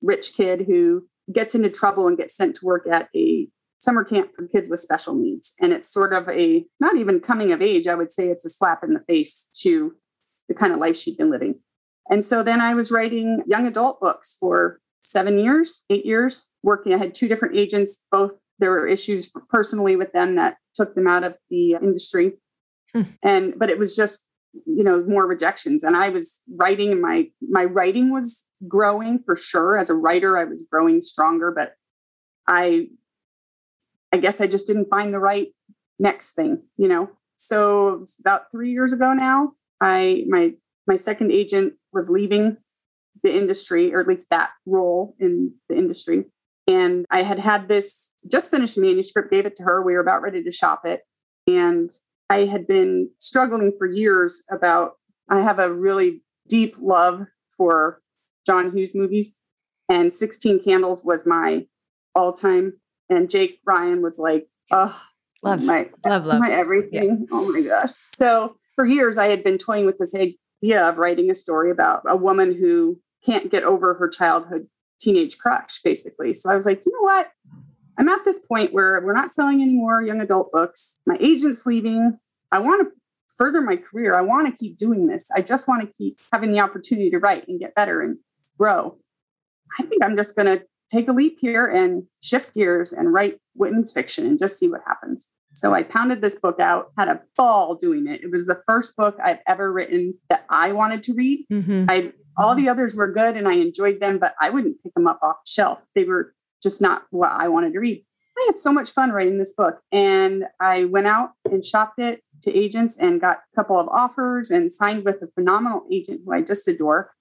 rich 0.03 0.35
kid 0.35 0.65
who 0.67 1.07
gets 1.33 1.55
into 1.55 1.71
trouble 1.71 2.07
and 2.07 2.17
gets 2.17 2.37
sent 2.37 2.57
to 2.57 2.65
work 2.65 2.87
at 2.91 3.09
a 3.15 3.49
summer 3.79 4.05
camp 4.05 4.31
for 4.35 4.47
kids 4.47 4.69
with 4.69 4.81
special 4.81 5.15
needs. 5.15 5.55
And 5.61 5.73
it's 5.73 5.93
sort 5.93 6.13
of 6.13 6.29
a 6.29 6.67
not 6.81 6.97
even 6.97 7.21
coming 7.21 7.53
of 7.53 7.63
age, 7.63 7.87
I 7.87 7.95
would 7.95 8.13
say 8.13 8.29
it's 8.29 8.45
a 8.45 8.51
slap 8.51 8.85
in 8.85 8.95
the 8.95 9.01
face 9.01 9.49
to 9.63 9.95
the 10.49 10.55
kind 10.55 10.73
of 10.73 10.79
life 10.79 10.97
she'd 10.97 11.17
been 11.17 11.31
living. 11.31 11.61
And 12.11 12.25
so 12.25 12.43
then 12.43 12.61
I 12.61 12.75
was 12.75 12.91
writing 12.91 13.43
young 13.47 13.67
adult 13.67 14.01
books 14.01 14.37
for 14.39 14.81
seven 15.05 15.39
years, 15.39 15.85
eight 15.91 16.05
years, 16.05 16.47
working. 16.63 16.93
I 16.93 16.99
had 16.99 17.15
two 17.15 17.29
different 17.29 17.57
agents, 17.57 17.99
both 18.11 18.41
there 18.59 18.71
were 18.71 18.87
issues 18.87 19.31
personally 19.49 19.97
with 19.97 20.13
them 20.13 20.37
that 20.37 20.57
took 20.75 20.95
them 20.95 21.07
out 21.07 21.25
of 21.25 21.37
the 21.49 21.73
industry. 21.73 22.35
Hmm. 22.93 23.03
And 23.23 23.55
but 23.57 23.71
it 23.71 23.79
was 23.79 23.97
just 23.97 24.29
you 24.67 24.83
know 24.83 25.03
more 25.05 25.27
rejections 25.27 25.83
and 25.85 25.97
i 25.97 26.09
was 26.09 26.41
writing 26.57 26.91
and 26.93 27.01
my 27.01 27.29
my 27.49 27.65
writing 27.65 28.13
was 28.13 28.47
growing 28.67 29.21
for 29.25 29.37
sure 29.37 29.79
as 29.79 29.89
a 29.89 29.95
writer 29.95 30.37
i 30.37 30.45
was 30.45 30.67
growing 30.71 31.01
stronger 31.01 31.53
but 31.55 31.75
i 32.49 32.89
I 34.13 34.17
guess 34.17 34.41
I 34.41 34.47
just 34.47 34.67
didn't 34.67 34.91
find 34.91 35.15
the 35.15 35.21
right 35.21 35.49
next 35.99 36.33
thing, 36.33 36.63
you 36.77 36.89
know. 36.89 37.11
So 37.37 38.05
about 38.19 38.51
three 38.51 38.73
years 38.73 38.93
ago 38.93 39.13
now, 39.13 39.53
I 39.81 40.25
my 40.29 40.55
my 40.87 40.97
second 40.97 41.31
agent 41.33 41.75
was 41.93 42.11
leaving 42.11 42.57
the 43.23 43.35
industry, 43.35 43.95
or 43.95 44.01
at 44.01 44.09
least 44.09 44.31
that 44.31 44.51
role 44.67 45.15
in 45.19 45.55
the 45.69 45.77
industry. 45.77 46.25
And 46.67 47.05
I 47.11 47.23
had 47.23 47.39
had 47.39 47.69
this 47.69 48.13
just 48.31 48.51
finished 48.51 48.79
manuscript, 48.79 49.31
gave 49.31 49.47
it 49.47 49.57
to 49.57 49.63
her. 49.65 49.83
We 49.83 49.95
were 49.95 50.01
about 50.01 50.23
ready 50.23 50.43
to 50.43 50.53
shop 50.53 50.83
it. 50.85 51.03
And 51.47 51.91
I 52.31 52.47
had 52.47 52.67
been 52.67 53.11
struggling 53.19 53.73
for 53.77 53.87
years 53.87 54.43
about, 54.51 54.93
I 55.29 55.41
have 55.41 55.59
a 55.59 55.73
really 55.73 56.23
deep 56.49 56.77
love 56.81 57.27
for 57.57 58.01
John 58.47 58.75
Hughes 58.75 58.95
movies. 58.95 59.35
And 59.89 60.13
16 60.13 60.63
Candles 60.63 61.03
was 61.05 61.27
my 61.27 61.67
all 62.15 62.33
time 62.33 62.75
and 63.11 63.29
Jake 63.29 63.59
Ryan 63.67 64.01
was 64.01 64.19
like, 64.19 64.47
oh, 64.71 64.99
love, 65.43 65.65
my, 65.65 65.91
love, 66.07 66.27
love, 66.27 66.39
my 66.39 66.51
everything. 66.51 67.27
Yeah. 67.29 67.37
Oh 67.37 67.53
my 67.53 67.61
gosh. 67.61 67.91
So 68.17 68.57
for 68.77 68.87
years, 68.87 69.19
I 69.19 69.27
had 69.27 69.43
been 69.43 69.59
toying 69.59 69.85
with 69.85 69.99
this 69.99 70.15
idea 70.15 70.89
of 70.89 70.99
writing 70.99 71.31
a 71.31 71.35
story 71.35 71.73
about 71.73 72.03
a 72.09 72.17
woman 72.17 72.57
who 72.57 73.01
can't 73.27 73.51
get 73.51 73.65
over 73.65 73.95
her 73.95 74.09
childhood 74.09 74.69
teenage 75.01 75.39
crush, 75.39 75.81
basically. 75.83 76.33
So 76.35 76.51
I 76.51 76.57
was 76.57 76.67
like, 76.67 76.83
you 76.87 76.93
know 76.93 77.03
what? 77.03 77.29
I'm 78.01 78.09
at 78.09 78.25
this 78.25 78.39
point 78.39 78.73
where 78.73 78.99
we're 79.05 79.13
not 79.13 79.29
selling 79.29 79.61
any 79.61 79.75
more 79.75 80.03
young 80.03 80.23
adult 80.23 80.51
books. 80.51 80.97
My 81.07 81.19
agent's 81.21 81.67
leaving. 81.67 82.19
I 82.51 82.59
want 82.59 82.89
to 82.89 82.97
further 83.37 83.61
my 83.61 83.77
career. 83.77 84.17
I 84.17 84.23
want 84.23 84.47
to 84.47 84.59
keep 84.59 84.79
doing 84.79 85.07
this. 85.07 85.29
I 85.37 85.43
just 85.43 85.69
want 85.69 85.83
to 85.83 85.93
keep 85.99 86.19
having 86.33 86.51
the 86.51 86.61
opportunity 86.61 87.11
to 87.11 87.19
write 87.19 87.47
and 87.47 87.61
get 87.61 87.75
better 87.75 88.01
and 88.01 88.17
grow. 88.59 88.97
I 89.79 89.83
think 89.83 90.03
I'm 90.03 90.17
just 90.17 90.35
going 90.35 90.47
to 90.47 90.65
take 90.91 91.09
a 91.09 91.13
leap 91.13 91.39
here 91.43 91.67
and 91.67 92.05
shift 92.23 92.55
gears 92.55 92.91
and 92.91 93.13
write 93.13 93.39
women's 93.55 93.93
fiction 93.93 94.25
and 94.27 94.39
just 94.39 94.59
see 94.59 94.69
what 94.69 94.81
happens. 94.87 95.29
So 95.53 95.75
I 95.75 95.83
pounded 95.83 96.23
this 96.23 96.37
book 96.37 96.59
out, 96.59 96.93
had 96.97 97.09
a 97.09 97.21
ball 97.37 97.75
doing 97.75 98.07
it. 98.07 98.23
It 98.23 98.31
was 98.31 98.47
the 98.47 98.63
first 98.67 98.97
book 98.97 99.19
I've 99.23 99.41
ever 99.47 99.71
written 99.71 100.15
that 100.31 100.47
I 100.49 100.73
wanted 100.73 101.03
to 101.03 101.13
read. 101.13 101.45
Mm-hmm. 101.53 101.85
I 101.91 102.13
all 102.39 102.55
the 102.55 102.69
others 102.69 102.95
were 102.95 103.13
good 103.13 103.37
and 103.37 103.47
I 103.47 103.55
enjoyed 103.55 104.01
them, 104.01 104.19
but 104.19 104.35
I 104.41 104.49
wouldn't 104.49 104.83
pick 104.83 104.95
them 104.95 105.07
up 105.07 105.19
off 105.23 105.37
the 105.45 105.51
shelf. 105.51 105.85
They 105.95 106.05
were 106.05 106.35
just 106.63 106.81
not 106.81 107.03
what 107.11 107.33
I 107.33 107.49
wanted 107.49 107.73
to 107.73 107.81
read. 107.81 108.05
I 108.39 108.45
had 108.47 108.59
so 108.59 108.73
much 108.73 108.91
fun 108.91 109.13
writing 109.13 109.39
this 109.39 109.53
book. 109.53 109.81
And 109.93 110.45
I 110.61 110.85
went 110.85 111.07
out 111.07 111.33
and 111.51 111.65
shopped 111.65 111.99
it 111.99 112.23
to 112.43 112.57
agents 112.57 112.97
and 112.97 113.21
got 113.21 113.39
a 113.53 113.57
couple 113.57 113.79
of 113.79 113.89
offers 113.89 114.51
and 114.51 114.73
signed 114.73 115.05
with 115.05 115.17
a 115.23 115.29
phenomenal 115.35 115.83
agent 115.93 116.23
who 116.25 116.33
I 116.33 116.43
just 116.43 116.67
adore 116.67 117.13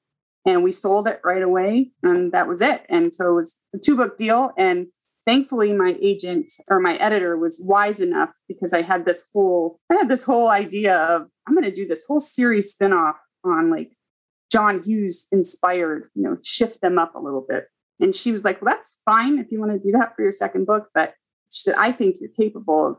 and 0.45 0.63
we 0.63 0.71
sold 0.71 1.07
it 1.07 1.21
right 1.23 1.41
away 1.41 1.91
and 2.03 2.31
that 2.31 2.47
was 2.47 2.61
it 2.61 2.85
and 2.89 3.13
so 3.13 3.31
it 3.31 3.41
was 3.41 3.57
a 3.75 3.77
two 3.77 3.95
book 3.95 4.17
deal 4.17 4.51
and 4.57 4.87
thankfully 5.25 5.73
my 5.73 5.95
agent 6.01 6.51
or 6.69 6.79
my 6.79 6.95
editor 6.95 7.37
was 7.37 7.59
wise 7.63 7.99
enough 7.99 8.29
because 8.47 8.73
i 8.73 8.81
had 8.81 9.05
this 9.05 9.23
whole 9.33 9.79
i 9.91 9.95
had 9.95 10.09
this 10.09 10.23
whole 10.23 10.49
idea 10.49 10.95
of 10.95 11.27
i'm 11.47 11.53
going 11.53 11.63
to 11.63 11.73
do 11.73 11.87
this 11.87 12.05
whole 12.07 12.19
series 12.19 12.75
spinoff 12.75 13.15
on 13.43 13.69
like 13.69 13.91
john 14.51 14.81
hughes 14.81 15.27
inspired 15.31 16.09
you 16.15 16.23
know 16.23 16.37
shift 16.43 16.81
them 16.81 16.97
up 16.97 17.15
a 17.15 17.19
little 17.19 17.45
bit 17.47 17.65
and 17.99 18.15
she 18.15 18.31
was 18.31 18.43
like 18.43 18.61
well 18.61 18.73
that's 18.73 18.97
fine 19.05 19.39
if 19.39 19.51
you 19.51 19.59
want 19.59 19.71
to 19.71 19.79
do 19.79 19.91
that 19.91 20.15
for 20.15 20.23
your 20.23 20.33
second 20.33 20.65
book 20.65 20.89
but 20.93 21.13
she 21.49 21.61
said 21.61 21.75
i 21.77 21.91
think 21.91 22.17
you're 22.19 22.29
capable 22.29 22.87
of 22.87 22.97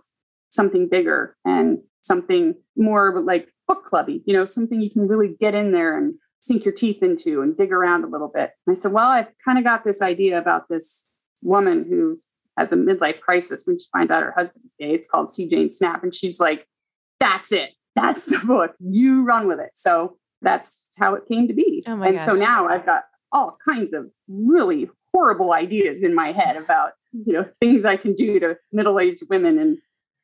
something 0.51 0.89
bigger 0.89 1.37
and 1.45 1.79
something 2.01 2.55
more 2.77 3.21
like 3.21 3.49
book 3.69 3.85
clubby 3.85 4.23
you 4.27 4.35
know 4.35 4.45
something 4.45 4.81
you 4.81 4.91
can 4.91 5.07
really 5.07 5.37
get 5.41 5.55
in 5.55 5.73
there 5.73 5.97
and 5.97 6.15
sink 6.41 6.65
your 6.65 6.75
teeth 6.75 7.03
into 7.03 7.43
and 7.43 7.57
dig 7.57 7.73
around 7.73 8.05
a 8.05 8.09
little 8.09 8.31
bit. 8.33 8.53
And 8.67 8.77
I 8.77 8.81
said, 8.81 8.93
Well, 8.93 9.07
I've 9.07 9.29
kind 9.45 9.59
of 9.59 9.65
got 9.65 9.85
this 9.85 10.01
idea 10.01 10.39
about 10.39 10.69
this 10.69 11.09
woman 11.43 11.87
who 11.89 12.19
has 12.57 12.73
a 12.73 12.77
midlife 12.77 13.21
crisis 13.21 13.63
when 13.65 13.79
she 13.79 13.87
finds 13.93 14.11
out 14.11 14.23
her 14.23 14.35
husband's 14.37 14.75
gay. 14.79 14.93
It's 14.93 15.07
called 15.07 15.33
See 15.33 15.49
Jane 15.49 15.71
Snap. 15.71 16.03
And 16.03 16.15
she's 16.15 16.41
like, 16.41 16.67
That's 17.19 17.53
it. 17.53 17.73
That's 17.95 18.25
the 18.25 18.39
book. 18.39 18.75
You 18.81 19.23
run 19.23 19.47
with 19.47 19.61
it. 19.61 19.73
So 19.75 20.17
that's 20.43 20.85
how 20.99 21.15
it 21.15 21.25
came 21.29 21.49
to 21.49 21.55
be. 21.55 21.83
Oh 21.87 22.01
and 22.01 22.17
gosh. 22.17 22.25
so 22.25 22.35
now 22.35 22.67
I've 22.67 22.87
got 22.87 23.03
all 23.33 23.59
kinds 23.65 23.93
of 23.93 24.11
really 24.29 24.91
horrible 25.13 25.53
ideas 25.53 26.03
in 26.03 26.15
my 26.15 26.33
head 26.33 26.57
about, 26.57 26.93
you 27.13 27.33
know, 27.33 27.47
things 27.61 27.85
I 27.85 27.97
can 27.97 28.15
do 28.15 28.39
to 28.41 28.57
middle-aged 28.73 29.25
women 29.29 29.59
and 29.59 29.79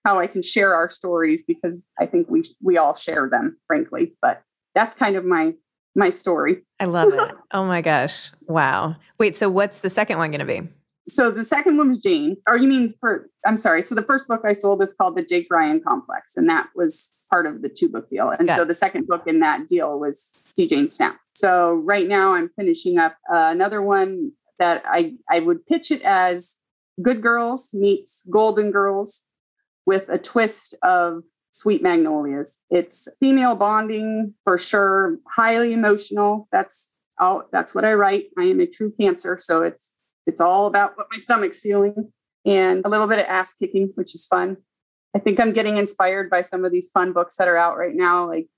how 0.05 0.21
I 0.21 0.27
can 0.29 0.43
share 0.43 0.75
our 0.75 0.89
stories 0.89 1.43
because 1.47 1.85
I 1.99 2.07
think 2.07 2.29
we 2.31 2.45
we 2.63 2.77
all 2.79 2.95
share 2.95 3.29
them, 3.29 3.59
frankly. 3.67 4.15
But 4.23 4.43
that's 4.75 4.95
kind 4.95 5.17
of 5.17 5.25
my 5.25 5.55
my 5.97 6.11
story. 6.11 6.63
I 6.79 6.85
love 6.85 7.13
it. 7.13 7.35
oh 7.53 7.65
my 7.65 7.81
gosh. 7.81 8.31
Wow. 8.47 8.97
Wait, 9.19 9.35
so 9.35 9.49
what's 9.49 9.81
the 9.81 9.91
second 9.91 10.19
one 10.19 10.31
going 10.31 10.41
to 10.41 10.47
be? 10.47 10.69
So 11.09 11.31
the 11.31 11.45
second 11.45 11.77
one 11.77 11.89
was 11.89 11.99
Jane. 11.99 12.37
Or 12.49 12.57
you 12.57 12.69
mean 12.69 12.95
for 13.01 13.31
I'm 13.47 13.57
sorry. 13.57 13.85
So 13.85 13.95
the 13.95 14.03
first 14.03 14.27
book 14.27 14.43
I 14.45 14.53
sold 14.53 14.83
is 14.83 14.93
called 14.93 15.17
The 15.17 15.23
Jake 15.23 15.47
Ryan 15.51 15.81
Complex 15.81 16.37
and 16.37 16.49
that 16.49 16.69
was 16.75 17.15
part 17.31 17.47
of 17.47 17.63
the 17.63 17.69
two 17.69 17.89
book 17.89 18.09
deal. 18.09 18.31
And 18.31 18.49
Got 18.49 18.57
so 18.57 18.63
it. 18.63 18.69
the 18.69 18.75
second 18.75 19.07
book 19.07 19.23
in 19.27 19.41
that 19.41 19.69
deal 19.69 19.99
was 19.99 20.21
See 20.21 20.67
Jane 20.67 20.89
Snap. 20.89 21.19
So 21.35 21.75
right 21.75 22.09
now 22.09 22.35
I'm 22.35 22.51
finishing 22.57 22.99
up 22.99 23.17
uh, 23.33 23.51
another 23.53 23.83
one 23.83 24.33
that 24.59 24.83
I 24.87 25.15
I 25.31 25.41
would 25.41 25.67
pitch 25.67 25.91
it 25.91 26.03
as 26.03 26.57
Good 27.03 27.23
Girls 27.23 27.75
meets 27.75 28.23
Golden 28.31 28.71
Girls 28.71 29.23
with 29.85 30.09
a 30.09 30.19
twist 30.19 30.75
of 30.83 31.23
Sweet 31.51 31.83
Magnolias. 31.83 32.61
It's 32.71 33.09
female 33.21 33.55
bonding 33.55 34.35
for 34.45 34.59
sure, 34.59 35.19
highly 35.35 35.73
emotional. 35.73 36.49
That's 36.53 36.91
all 37.19 37.45
that's 37.53 37.75
what 37.75 37.85
I 37.85 37.95
write. 37.95 38.27
I 38.39 38.45
am 38.45 38.61
a 38.61 38.67
true 38.67 38.93
cancer, 38.99 39.39
so 39.41 39.63
it's 39.63 39.93
it's 40.27 40.41
all 40.41 40.67
about 40.67 40.97
what 40.97 41.07
my 41.11 41.19
stomach's 41.19 41.61
feeling 41.61 42.13
and 42.45 42.85
a 42.85 42.89
little 42.89 43.07
bit 43.07 43.19
of 43.19 43.27
ass 43.27 43.55
kicking, 43.55 43.93
which 43.95 44.15
is 44.15 44.27
fun. 44.27 44.59
I 45.15 45.19
think 45.19 45.41
I'm 45.41 45.53
getting 45.53 45.77
inspired 45.77 46.29
by 46.29 46.43
some 46.43 46.65
of 46.65 46.73
these 46.73 46.91
fun 46.91 47.13
books 47.13 47.37
that 47.39 47.49
are 47.49 47.57
out 47.57 47.79
right 47.79 47.95
now, 47.95 48.29
like 48.29 48.49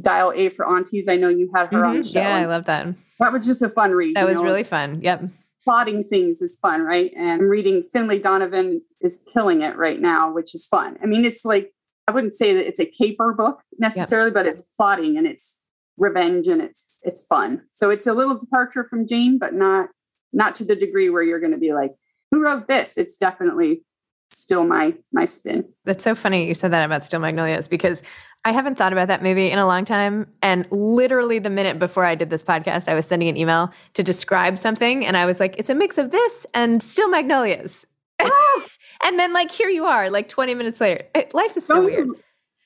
Dial 0.00 0.32
A 0.34 0.48
for 0.48 0.66
Aunties. 0.66 1.08
I 1.08 1.16
know 1.16 1.28
you 1.28 1.50
had 1.54 1.72
her 1.72 1.78
mm-hmm. 1.78 1.90
on 1.90 1.96
the 1.98 2.04
show. 2.04 2.20
Yeah, 2.20 2.36
I 2.36 2.46
love 2.46 2.64
that. 2.66 2.88
That 3.18 3.32
was 3.32 3.46
just 3.46 3.62
a 3.62 3.68
fun 3.68 3.92
read. 3.92 4.16
That 4.16 4.26
was 4.26 4.40
know? 4.40 4.44
really 4.44 4.64
fun. 4.64 5.00
Yep. 5.02 5.24
Plotting 5.64 6.04
things 6.04 6.42
is 6.42 6.56
fun, 6.56 6.82
right? 6.82 7.12
And 7.16 7.40
I'm 7.40 7.48
reading 7.48 7.84
Finlay 7.92 8.18
Donovan 8.18 8.82
is 9.00 9.20
killing 9.32 9.62
it 9.62 9.76
right 9.76 10.00
now, 10.00 10.32
which 10.32 10.54
is 10.54 10.66
fun. 10.66 10.98
I 11.02 11.06
mean, 11.06 11.24
it's 11.24 11.44
like 11.44 11.72
I 12.08 12.12
wouldn't 12.12 12.34
say 12.34 12.52
that 12.54 12.66
it's 12.66 12.80
a 12.80 12.86
caper 12.86 13.32
book 13.32 13.62
necessarily, 13.78 14.28
yep. 14.28 14.34
but 14.34 14.46
it's 14.46 14.62
plotting 14.76 15.16
and 15.16 15.26
it's 15.26 15.60
revenge 15.96 16.48
and 16.48 16.60
it's 16.60 16.88
it's 17.02 17.24
fun. 17.26 17.62
So 17.70 17.90
it's 17.90 18.08
a 18.08 18.12
little 18.12 18.34
departure 18.34 18.84
from 18.88 19.06
Jane, 19.06 19.38
but 19.38 19.54
not 19.54 19.90
not 20.32 20.56
to 20.56 20.64
the 20.64 20.76
degree 20.76 21.10
where 21.10 21.22
you're 21.22 21.40
going 21.40 21.52
to 21.52 21.58
be 21.58 21.72
like, 21.72 21.92
who 22.30 22.42
wrote 22.42 22.66
this? 22.66 22.96
It's 22.96 23.16
definitely 23.16 23.82
still 24.30 24.64
my 24.64 24.96
my 25.12 25.26
spin. 25.26 25.64
That's 25.84 26.02
so 26.02 26.14
funny 26.14 26.48
you 26.48 26.54
said 26.54 26.72
that 26.72 26.84
about 26.84 27.04
Steel 27.04 27.20
Magnolias 27.20 27.68
because 27.68 28.02
I 28.44 28.52
haven't 28.52 28.76
thought 28.76 28.92
about 28.92 29.08
that 29.08 29.22
movie 29.22 29.50
in 29.50 29.58
a 29.58 29.66
long 29.66 29.84
time. 29.84 30.26
And 30.42 30.66
literally 30.70 31.38
the 31.38 31.50
minute 31.50 31.78
before 31.78 32.04
I 32.04 32.14
did 32.14 32.30
this 32.30 32.42
podcast, 32.42 32.88
I 32.88 32.94
was 32.94 33.06
sending 33.06 33.28
an 33.28 33.36
email 33.36 33.72
to 33.94 34.02
describe 34.02 34.58
something, 34.58 35.06
and 35.06 35.16
I 35.16 35.26
was 35.26 35.38
like, 35.38 35.56
"It's 35.58 35.70
a 35.70 35.74
mix 35.74 35.98
of 35.98 36.10
this 36.10 36.46
and 36.54 36.82
Steel 36.82 37.08
Magnolias." 37.08 37.86
Oh, 38.20 38.66
and 39.04 39.18
then 39.18 39.32
like 39.32 39.50
here 39.50 39.68
you 39.68 39.84
are, 39.84 40.10
like 40.10 40.28
20 40.28 40.54
minutes 40.54 40.80
later. 40.80 41.04
Eh, 41.14 41.24
life 41.32 41.56
is 41.56 41.66
so 41.66 41.80
oh, 41.80 41.84
weird. 41.84 42.08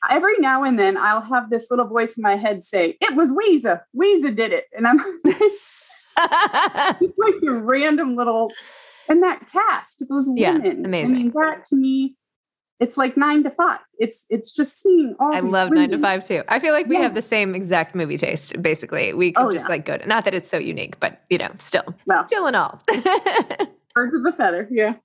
Every 0.09 0.39
now 0.39 0.63
and 0.63 0.79
then 0.79 0.97
I'll 0.97 1.23
have 1.23 1.51
this 1.51 1.71
little 1.71 1.87
voice 1.87 2.17
in 2.17 2.23
my 2.23 2.37
head 2.37 2.63
say, 2.63 2.97
It 3.01 3.17
was 3.17 3.33
Ouiser. 3.33 3.81
Ouiser 3.97 4.35
did 4.35 4.53
it. 4.53 4.67
And 4.77 4.87
I'm 4.87 5.01
just 7.01 7.15
like 7.19 7.35
the 7.43 7.53
random 7.53 8.17
little 8.17 8.53
And 9.09 9.23
that 9.23 9.49
cast, 9.53 10.03
those 10.09 10.29
Yeah, 10.35 10.55
women. 10.55 10.85
amazing. 10.85 11.15
I 11.15 11.19
mean, 11.19 11.33
that 11.35 11.65
to 11.71 11.77
me, 11.77 12.17
it's 12.79 12.97
like 12.99 13.17
nine 13.17 13.43
to 13.45 13.51
five. 13.51 13.79
It's 13.99 14.27
it's 14.29 14.53
just 14.53 14.81
seeing 14.83 15.15
all. 15.19 15.35
I 15.35 15.41
love 15.41 15.71
Nine 15.73 15.91
to. 15.91 15.99
Five 15.99 16.25
too. 16.25 16.43
I 16.49 16.59
feel 16.59 16.75
like 16.75 16.87
we 16.89 16.97
have 16.97 17.15
the 17.15 17.23
same 17.23 17.55
exact 17.55 17.95
movie 17.95 18.19
taste. 18.19 18.61
Basically, 18.61 19.15
we 19.15 19.33
oh, 19.37 19.45
could 19.45 19.49
Oh, 19.49 19.53
just 19.53 19.65
yeah. 19.65 19.71
like 19.71 19.87
go 19.87 19.97
to. 19.97 20.07
Not 20.07 20.25
that 20.27 20.35
it's 20.35 20.51
so 20.51 20.59
unique, 20.59 21.01
but 21.01 21.23
you 21.31 21.39
know, 21.39 21.51
still, 21.59 21.85
Well, 22.07 22.27
still 22.27 22.47
and 22.47 22.55
all. 22.57 22.83
birds 23.95 24.15
of 24.15 24.27
a 24.27 24.33
feather. 24.33 24.69
Yeah. 24.71 24.97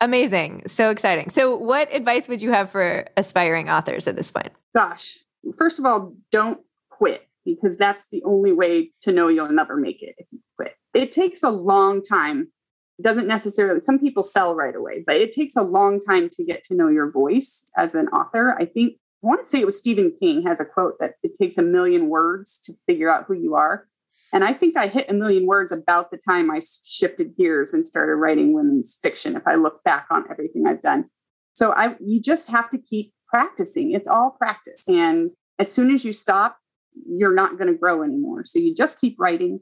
Amazing, 0.00 0.62
so 0.68 0.90
exciting. 0.90 1.30
So, 1.30 1.56
what 1.56 1.92
advice 1.94 2.28
would 2.28 2.42
you 2.42 2.52
have 2.52 2.70
for 2.70 3.06
aspiring 3.16 3.68
authors 3.70 4.06
at 4.06 4.16
this 4.16 4.30
point? 4.30 4.50
Gosh, 4.76 5.18
first 5.56 5.78
of 5.78 5.84
all, 5.86 6.12
don't 6.30 6.60
quit 6.90 7.26
because 7.44 7.76
that's 7.76 8.04
the 8.10 8.22
only 8.24 8.52
way 8.52 8.92
to 9.02 9.12
know 9.12 9.28
you'll 9.28 9.50
never 9.50 9.76
make 9.76 10.02
it 10.02 10.14
if 10.18 10.26
you 10.30 10.40
quit. 10.56 10.74
It 10.94 11.12
takes 11.12 11.42
a 11.42 11.50
long 11.50 12.02
time. 12.02 12.52
It 12.98 13.02
doesn't 13.02 13.26
necessarily, 13.26 13.80
some 13.80 13.98
people 13.98 14.22
sell 14.22 14.54
right 14.54 14.74
away, 14.74 15.02
but 15.06 15.16
it 15.16 15.32
takes 15.32 15.56
a 15.56 15.62
long 15.62 16.00
time 16.00 16.28
to 16.32 16.44
get 16.44 16.64
to 16.64 16.74
know 16.74 16.88
your 16.88 17.10
voice 17.10 17.66
as 17.76 17.94
an 17.94 18.08
author. 18.08 18.56
I 18.58 18.66
think, 18.66 18.94
I 19.22 19.26
want 19.26 19.42
to 19.42 19.48
say 19.48 19.60
it 19.60 19.66
was 19.66 19.78
Stephen 19.78 20.14
King 20.18 20.42
has 20.46 20.60
a 20.60 20.64
quote 20.64 20.94
that 21.00 21.14
it 21.22 21.34
takes 21.34 21.58
a 21.58 21.62
million 21.62 22.08
words 22.08 22.58
to 22.64 22.74
figure 22.86 23.10
out 23.10 23.24
who 23.26 23.34
you 23.34 23.54
are. 23.54 23.86
And 24.32 24.44
I 24.44 24.52
think 24.52 24.76
I 24.76 24.86
hit 24.86 25.10
a 25.10 25.14
million 25.14 25.46
words 25.46 25.72
about 25.72 26.10
the 26.10 26.16
time 26.16 26.50
I 26.50 26.60
shifted 26.84 27.36
gears 27.36 27.72
and 27.72 27.86
started 27.86 28.14
writing 28.14 28.52
women's 28.52 28.98
fiction. 29.02 29.34
If 29.34 29.46
I 29.46 29.56
look 29.56 29.82
back 29.82 30.06
on 30.10 30.24
everything 30.30 30.66
I've 30.66 30.82
done, 30.82 31.06
so 31.52 31.72
I, 31.72 31.96
you 31.98 32.20
just 32.22 32.48
have 32.48 32.70
to 32.70 32.78
keep 32.78 33.12
practicing. 33.28 33.92
It's 33.92 34.06
all 34.06 34.30
practice, 34.38 34.84
and 34.88 35.30
as 35.58 35.70
soon 35.70 35.92
as 35.92 36.04
you 36.04 36.12
stop, 36.12 36.58
you're 37.06 37.34
not 37.34 37.58
going 37.58 37.72
to 37.72 37.78
grow 37.78 38.02
anymore. 38.02 38.44
So 38.44 38.58
you 38.58 38.74
just 38.74 39.00
keep 39.00 39.16
writing. 39.18 39.60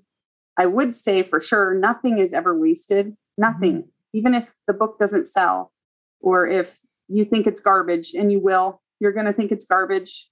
I 0.59 0.67
would 0.67 0.95
say 0.95 1.23
for 1.23 1.41
sure, 1.41 1.75
nothing 1.75 2.19
is 2.19 2.33
ever 2.33 2.59
wasted. 2.59 3.17
Nothing, 3.37 3.75
mm-hmm. 3.75 3.89
even 4.13 4.35
if 4.35 4.55
the 4.67 4.75
book 4.75 4.99
doesn't 4.99 5.27
sell, 5.27 5.73
or 6.21 6.47
if 6.47 6.81
you 7.09 7.25
think 7.25 7.47
it's 7.47 7.61
garbage, 7.61 8.13
and 8.15 8.33
you 8.33 8.41
will, 8.41 8.83
you're 9.01 9.13
going 9.13 9.27
to 9.27 9.33
think 9.33 9.53
it's 9.53 9.65
garbage 9.65 10.29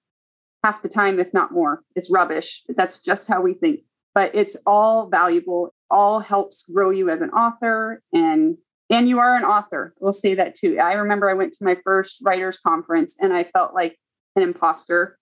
half 0.64 0.82
the 0.82 0.88
time, 0.88 1.20
if 1.20 1.32
not 1.32 1.52
more. 1.52 1.82
It's 1.94 2.10
rubbish. 2.10 2.62
That's 2.68 2.98
just 2.98 3.28
how 3.28 3.40
we 3.40 3.54
think. 3.54 3.80
But 4.14 4.34
it's 4.34 4.56
all 4.66 5.08
valuable. 5.08 5.72
All 5.90 6.20
helps 6.20 6.64
grow 6.64 6.90
you 6.90 7.08
as 7.08 7.22
an 7.22 7.30
author, 7.30 8.02
and 8.12 8.56
and 8.90 9.08
you 9.08 9.18
are 9.18 9.36
an 9.36 9.44
author. 9.44 9.94
We'll 10.00 10.12
say 10.12 10.34
that 10.34 10.54
too. 10.54 10.78
I 10.78 10.94
remember 10.94 11.28
I 11.28 11.34
went 11.34 11.52
to 11.54 11.64
my 11.64 11.76
first 11.84 12.18
writers 12.24 12.58
conference, 12.58 13.14
and 13.20 13.32
I 13.32 13.44
felt 13.44 13.74
like 13.74 13.98
an 14.34 14.42
imposter. 14.42 15.18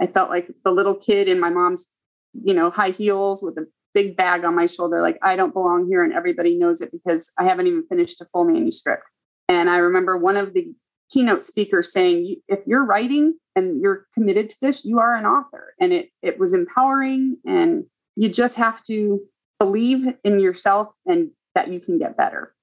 I 0.00 0.06
felt 0.06 0.30
like 0.30 0.50
the 0.64 0.70
little 0.70 0.94
kid 0.94 1.28
in 1.28 1.40
my 1.40 1.50
mom's, 1.50 1.86
you 2.32 2.54
know, 2.54 2.70
high 2.70 2.90
heels 2.90 3.42
with 3.42 3.56
a 3.58 3.66
big 3.94 4.16
bag 4.16 4.44
on 4.44 4.54
my 4.54 4.66
shoulder. 4.66 5.00
Like 5.02 5.18
I 5.22 5.36
don't 5.36 5.52
belong 5.52 5.86
here, 5.88 6.02
and 6.02 6.12
everybody 6.12 6.56
knows 6.56 6.80
it 6.80 6.90
because 6.92 7.30
I 7.38 7.44
haven't 7.44 7.66
even 7.66 7.84
finished 7.88 8.20
a 8.20 8.24
full 8.24 8.44
manuscript. 8.44 9.02
And 9.48 9.68
I 9.70 9.78
remember 9.78 10.16
one 10.16 10.36
of 10.36 10.52
the 10.54 10.72
keynote 11.10 11.44
speakers 11.44 11.92
saying, 11.92 12.36
"If 12.48 12.60
you're 12.66 12.84
writing 12.84 13.38
and 13.56 13.80
you're 13.80 14.06
committed 14.14 14.50
to 14.50 14.56
this, 14.60 14.84
you 14.84 14.98
are 14.98 15.14
an 15.16 15.24
author." 15.26 15.74
And 15.80 15.92
it 15.92 16.10
it 16.22 16.38
was 16.38 16.52
empowering, 16.52 17.38
and 17.46 17.84
you 18.14 18.28
just 18.28 18.56
have 18.56 18.84
to 18.84 19.20
believe 19.58 20.06
in 20.22 20.38
yourself 20.38 20.88
and 21.06 21.30
that 21.54 21.72
you 21.72 21.80
can 21.80 21.98
get 21.98 22.16
better. 22.16 22.54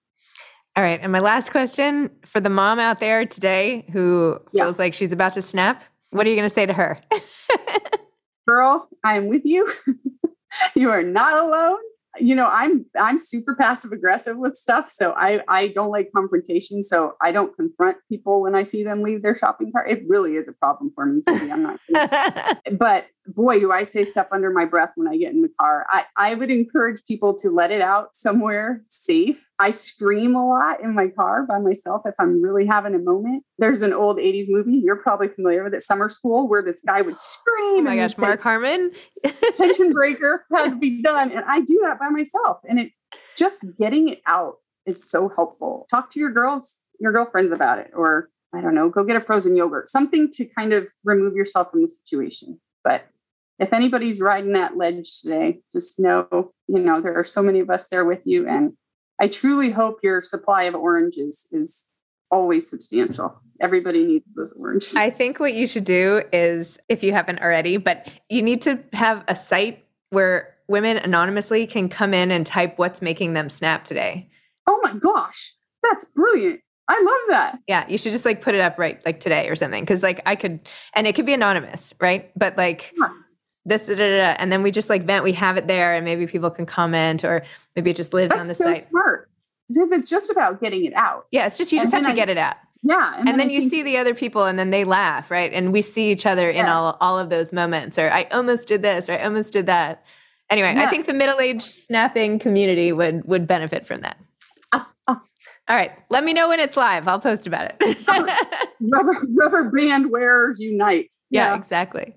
All 0.78 0.84
right. 0.84 1.00
And 1.02 1.12
my 1.12 1.20
last 1.20 1.52
question 1.52 2.10
for 2.26 2.40
the 2.40 2.50
mom 2.50 2.80
out 2.80 3.00
there 3.00 3.26
today 3.26 3.86
who 3.92 4.38
Yeah. 4.54 4.66
feels 4.66 4.78
like 4.80 4.94
she's 4.94 5.12
about 5.14 5.34
to 5.34 5.42
snap, 5.42 5.84
what 6.12 6.26
are 6.26 6.30
you 6.30 6.36
going 6.36 6.48
to 6.48 6.54
say 6.54 6.66
to 6.66 6.74
her? 6.74 6.98
girl 8.48 8.88
i 9.04 9.18
am 9.18 9.28
with 9.28 9.46
you 9.46 9.72
you 10.76 10.90
are 10.90 11.04
not 11.04 11.34
alone 11.44 11.80
you 12.20 12.36
know 12.36 12.48
i'm 12.48 12.86
i'm 13.00 13.20
super 13.20 13.56
passive 13.56 13.92
aggressive 13.92 14.38
with 14.38 14.56
stuff 14.56 14.92
so 14.92 15.14
i 15.14 15.42
i 15.48 15.68
don't 15.70 15.90
like 15.90 16.10
confrontation 16.16 16.84
so 16.84 17.14
i 17.22 17.32
don't 17.32 17.56
confront 17.56 17.98
people 18.08 18.42
when 18.42 18.56
i 18.56 18.64
see 18.64 18.84
them 18.84 19.02
leave 19.02 19.22
their 19.22 19.38
shopping 19.38 19.72
cart 19.72 19.90
it 19.90 20.04
really 20.08 20.36
is 20.36 20.48
a 20.48 20.54
problem 20.54 20.92
for 20.94 21.06
me 21.06 21.22
Cindy. 21.28 21.52
i'm 21.52 21.64
not 21.64 21.80
but 22.78 23.08
boy 23.28 23.60
do 23.60 23.72
i 23.72 23.84
say 23.84 24.06
stuff 24.06 24.28
under 24.32 24.52
my 24.52 24.66
breath 24.66 24.92
when 24.96 25.08
i 25.08 25.18
get 25.18 25.32
in 25.32 25.42
the 25.42 25.50
car 25.60 25.86
i 25.90 26.06
i 26.18 26.34
would 26.34 26.52
encourage 26.52 27.02
people 27.08 27.34
to 27.34 27.50
let 27.50 27.72
it 27.72 27.82
out 27.82 28.16
somewhere 28.16 28.84
safe 28.88 29.38
i 29.60 29.72
scream 29.72 30.36
a 30.36 30.48
lot 30.48 30.82
in 30.82 30.94
my 30.94 31.08
car 31.08 31.44
by 31.44 31.60
myself 31.60 32.02
if 32.06 32.16
i'm 32.20 32.42
really 32.42 32.66
having 32.66 32.94
a 32.94 33.00
moment 33.00 33.44
there's 33.58 33.82
an 33.82 33.94
old 33.94 34.18
80s 34.18 34.46
movie 34.48 34.82
you're 34.84 34.96
probably 34.96 35.28
familiar 35.28 35.64
with 35.64 35.74
it 35.74 35.82
summer 35.82 36.10
school 36.10 36.48
where 36.48 36.62
this 36.62 36.82
guy 36.86 37.02
would 37.02 37.20
scream 37.20 37.66
oh 37.80 37.82
my 37.82 37.96
gosh, 37.96 38.12
he'd 38.12 38.18
say, 38.18 38.22
Mark 38.22 38.42
Harmon. 38.42 38.92
tension 39.54 39.92
breaker 39.92 40.46
had 40.54 40.70
to 40.70 40.76
be 40.76 41.02
done. 41.02 41.32
And 41.32 41.44
I 41.46 41.62
do 41.62 41.80
that 41.84 42.00
by 42.00 42.10
myself. 42.10 42.60
And 42.68 42.80
it 42.80 42.92
just 43.38 43.66
getting 43.78 44.10
it 44.10 44.22
out 44.28 44.56
is 44.86 45.04
so 45.10 45.30
helpful. 45.30 45.88
Talk 45.90 46.12
to 46.12 46.20
your 46.20 46.32
girls, 46.32 46.80
your 47.00 47.12
girlfriends 47.12 47.52
about 47.52 47.80
it, 47.80 47.92
or 47.94 48.30
I 48.54 48.62
don't 48.62 48.76
know, 48.76 48.90
go 48.90 49.04
get 49.04 49.18
a 49.18 49.22
frozen 49.22 49.56
yogurt, 49.56 49.90
something 49.90 50.32
to 50.34 50.46
kind 50.46 50.74
of 50.74 50.88
remove 51.04 51.36
yourself 51.36 51.72
from 51.72 51.82
the 51.82 51.88
situation. 51.88 52.60
But 52.84 53.08
if 53.60 53.74
anybody's 53.74 54.20
riding 54.22 54.54
that 54.54 54.78
ledge 54.78 55.22
today, 55.22 55.60
just 55.76 56.00
know, 56.00 56.52
you 56.68 56.80
know, 56.80 57.02
there 57.02 57.18
are 57.18 57.24
so 57.24 57.42
many 57.42 57.60
of 57.60 57.70
us 57.70 57.88
there 57.88 58.06
with 58.06 58.22
you. 58.26 58.48
And 58.48 58.74
I 59.20 59.28
truly 59.28 59.72
hope 59.72 60.00
your 60.04 60.22
supply 60.22 60.64
of 60.64 60.76
oranges 60.76 61.48
is 61.52 61.86
always 62.32 62.70
substantial. 62.70 63.42
Everybody 63.62 64.04
needs 64.04 64.26
those 64.36 64.54
oranges. 64.60 64.96
I 64.96 65.10
think 65.10 65.40
what 65.40 65.54
you 65.54 65.68
should 65.68 65.86
do 65.86 66.24
is, 66.34 66.78
if 66.90 67.04
you 67.04 67.14
haven't 67.14 67.42
already, 67.42 67.78
but 67.78 68.10
you 68.30 68.42
need 68.42 68.62
to 68.64 68.80
have 68.92 69.24
a 69.28 69.36
site 69.36 69.86
where 70.10 70.56
women 70.68 70.98
anonymously 70.98 71.66
can 71.68 71.88
come 71.88 72.14
in 72.14 72.32
and 72.32 72.46
type 72.46 72.78
what's 72.78 73.02
making 73.02 73.34
them 73.34 73.50
snap 73.50 73.86
today. 73.86 74.30
oh 74.68 74.80
my 74.84 74.94
gosh, 74.94 75.54
that's 75.84 76.06
brilliant. 76.16 76.60
I 76.88 77.02
love 77.02 77.30
that. 77.30 77.60
Yeah, 77.68 77.86
you 77.88 77.98
should 77.98 78.12
just 78.12 78.26
like 78.26 78.42
put 78.42 78.54
it 78.54 78.62
up 78.62 78.78
right 78.78 79.04
like 79.06 79.20
today 79.20 79.48
or 79.50 79.56
something. 79.56 79.86
Cause 79.86 80.04
like 80.04 80.22
I 80.26 80.36
could, 80.36 80.60
and 80.96 81.08
it 81.08 81.16
could 81.16 81.26
be 81.26 81.34
anonymous, 81.34 81.94
right? 82.00 82.32
But 82.38 82.58
like 82.58 82.94
Yeah. 83.00 83.10
This, 83.66 83.88
da, 83.88 83.96
da, 83.96 84.18
da, 84.18 84.36
and 84.40 84.52
then 84.52 84.62
we 84.64 84.72
just 84.72 84.90
like 84.90 85.04
vent, 85.04 85.24
we 85.24 85.32
have 85.34 85.58
it 85.58 85.68
there 85.68 85.94
and 85.96 86.06
maybe 86.06 86.28
people 86.28 86.50
can 86.52 86.66
comment 86.66 87.24
or 87.24 87.44
maybe 87.76 87.90
it 87.92 87.96
just 87.96 88.14
lives 88.14 88.32
on 88.32 88.40
the 88.42 88.46
That's 88.48 88.58
so 88.60 88.74
site. 88.74 88.84
smart 88.84 89.30
because 89.68 89.92
it's 89.92 90.10
just 90.10 90.30
about 90.30 90.62
getting 90.62 90.86
it 90.86 90.94
out. 90.94 91.26
Yeah, 91.32 91.48
it's 91.48 91.58
just, 91.58 91.72
you 91.72 91.80
And 91.80 91.86
just 91.86 91.94
have 91.94 92.04
to 92.06 92.12
I- 92.12 92.16
get 92.16 92.30
it 92.30 92.38
out. 92.38 92.56
Yeah, 92.88 93.16
And, 93.18 93.28
then 93.40 93.50
I 93.50 93.52
you 93.52 93.62
think- 93.62 93.72
see 93.72 93.82
the 93.84 93.98
other 93.98 94.14
people 94.14 94.46
and 94.46 94.60
then 94.60 94.70
they 94.70 94.84
laugh, 94.84 95.32
right? 95.32 95.52
And 95.52 95.74
we 95.74 95.82
see 95.82 96.12
each 96.12 96.28
other 96.28 96.50
in 96.52 96.68
all, 96.68 96.96
all 97.02 97.18
of 97.18 97.32
those 97.32 97.52
moments 97.52 97.98
or 97.98 98.12
I 98.12 98.26
almost 98.32 98.68
did 98.68 98.84
this 98.84 99.10
or 99.10 99.14
I 99.14 99.24
almost 99.24 99.52
did 99.54 99.66
that. 99.66 100.04
Anyway, 100.52 100.76
I 100.78 100.86
think 100.92 101.08
the 101.08 101.14
middle-aged 101.16 101.64
snapping 101.64 102.38
community 102.38 102.92
would 102.92 103.26
would 103.26 103.48
benefit 103.48 103.88
from 103.88 104.02
that. 104.02 104.18
Ah, 104.72 104.88
All 105.08 105.18
right, 105.68 105.92
let 106.12 106.24
me 106.24 106.34
know 106.34 106.48
when 106.50 106.60
it's 106.60 106.78
live. 106.78 107.08
I'll 107.08 107.20
post 107.20 107.48
about 107.48 107.74
it. 107.82 107.98
rubber 108.80 109.26
rubber 109.36 109.72
band 109.72 110.12
wearers 110.12 110.60
unite. 110.60 111.16
yeah, 111.32 111.56
exactly. 111.56 112.16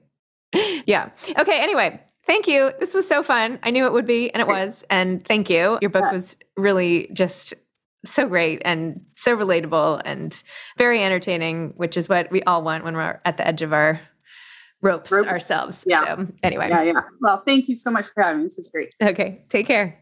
Yeah. 0.52 1.11
Okay, 1.38 1.61
anyway, 1.61 2.00
thank 2.26 2.46
you. 2.46 2.72
This 2.80 2.94
was 2.94 3.06
so 3.06 3.22
fun. 3.22 3.58
I 3.62 3.70
knew 3.70 3.87
it 3.87 3.92
would 3.92 4.06
be 4.06 4.30
and 4.30 4.40
it 4.40 4.46
was. 4.46 4.84
And 4.90 5.24
thank 5.26 5.50
you. 5.50 5.78
Your 5.80 5.90
book 5.90 6.11
was 6.11 6.37
really 6.56 7.11
just 7.12 7.54
so 8.04 8.26
great 8.28 8.62
and 8.64 9.00
so 9.16 9.37
relatable 9.37 10.00
and 10.04 10.42
very 10.76 11.02
entertaining, 11.02 11.72
which 11.76 11.96
is 11.96 12.08
what 12.08 12.30
we 12.30 12.42
all 12.44 12.62
want 12.62 12.84
when 12.84 12.94
we're 12.94 13.20
at 13.24 13.37
the 13.37 13.46
edge 13.46 13.62
of 13.62 13.72
our 13.72 14.00
ropes 14.80 15.11
Rope. 15.11 15.26
ourselves. 15.26 15.84
Yeah. 15.87 16.04
So 16.04 16.26
anyway. 16.42 16.68
yeah, 16.68 16.82
yeah. 16.82 17.00
Well, 17.20 17.42
thank 17.44 17.68
you 17.68 17.74
so 17.74 17.90
much 17.90 18.06
for 18.06 18.22
having 18.22 18.38
me. 18.38 18.44
This 18.44 18.58
is 18.58 18.68
great. 18.68 18.94
Okay. 19.02 19.44
Take 19.48 19.66
care. 19.66 19.98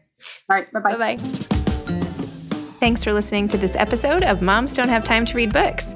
All 0.49 0.55
right, 0.55 0.71
bye 0.71 0.79
bye. 0.79 0.95
Bye 0.95 1.15
bye. 1.15 1.17
Thanks 2.79 3.03
for 3.03 3.11
listening 3.11 3.47
to 3.49 3.57
this 3.57 3.75
episode 3.75 4.23
of 4.23 4.41
Moms 4.41 4.73
Don't 4.73 4.89
Have 4.89 5.03
Time 5.03 5.25
to 5.25 5.35
Read 5.35 5.51
Books. 5.51 5.95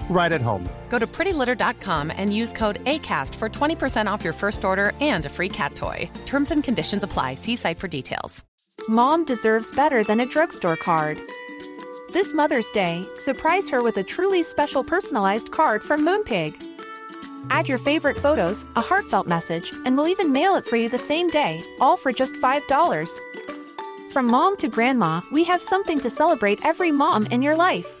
right 0.11 0.31
at 0.31 0.41
home. 0.41 0.67
Go 0.89 0.99
to 0.99 1.07
prettylitter.com 1.07 2.11
and 2.15 2.35
use 2.35 2.53
code 2.53 2.83
ACAST 2.85 3.33
for 3.35 3.49
20% 3.49 4.11
off 4.11 4.23
your 4.23 4.33
first 4.33 4.63
order 4.63 4.93
and 5.01 5.25
a 5.25 5.29
free 5.29 5.49
cat 5.49 5.73
toy. 5.73 6.09
Terms 6.25 6.51
and 6.51 6.63
conditions 6.63 7.03
apply. 7.03 7.35
See 7.35 7.55
site 7.55 7.79
for 7.79 7.87
details. 7.87 8.43
Mom 8.87 9.25
deserves 9.25 9.75
better 9.75 10.03
than 10.03 10.19
a 10.19 10.25
drugstore 10.25 10.75
card. 10.75 11.19
This 12.13 12.33
Mother's 12.33 12.69
Day, 12.71 13.05
surprise 13.17 13.69
her 13.69 13.83
with 13.83 13.95
a 13.97 14.03
truly 14.03 14.43
special 14.43 14.83
personalized 14.83 15.51
card 15.51 15.81
from 15.81 16.05
Moonpig. 16.05 16.55
Add 17.49 17.69
your 17.69 17.77
favorite 17.77 18.17
photos, 18.17 18.65
a 18.75 18.81
heartfelt 18.81 19.27
message, 19.27 19.71
and 19.85 19.95
we'll 19.95 20.07
even 20.07 20.31
mail 20.31 20.55
it 20.55 20.65
for 20.65 20.75
you 20.75 20.89
the 20.89 20.97
same 20.97 21.27
day, 21.27 21.61
all 21.79 21.95
for 21.95 22.11
just 22.11 22.35
$5. 22.35 23.09
From 24.11 24.25
mom 24.25 24.57
to 24.57 24.67
grandma, 24.67 25.21
we 25.31 25.43
have 25.45 25.61
something 25.61 25.99
to 26.01 26.09
celebrate 26.09 26.65
every 26.65 26.91
mom 26.91 27.27
in 27.27 27.41
your 27.41 27.55
life. 27.55 28.00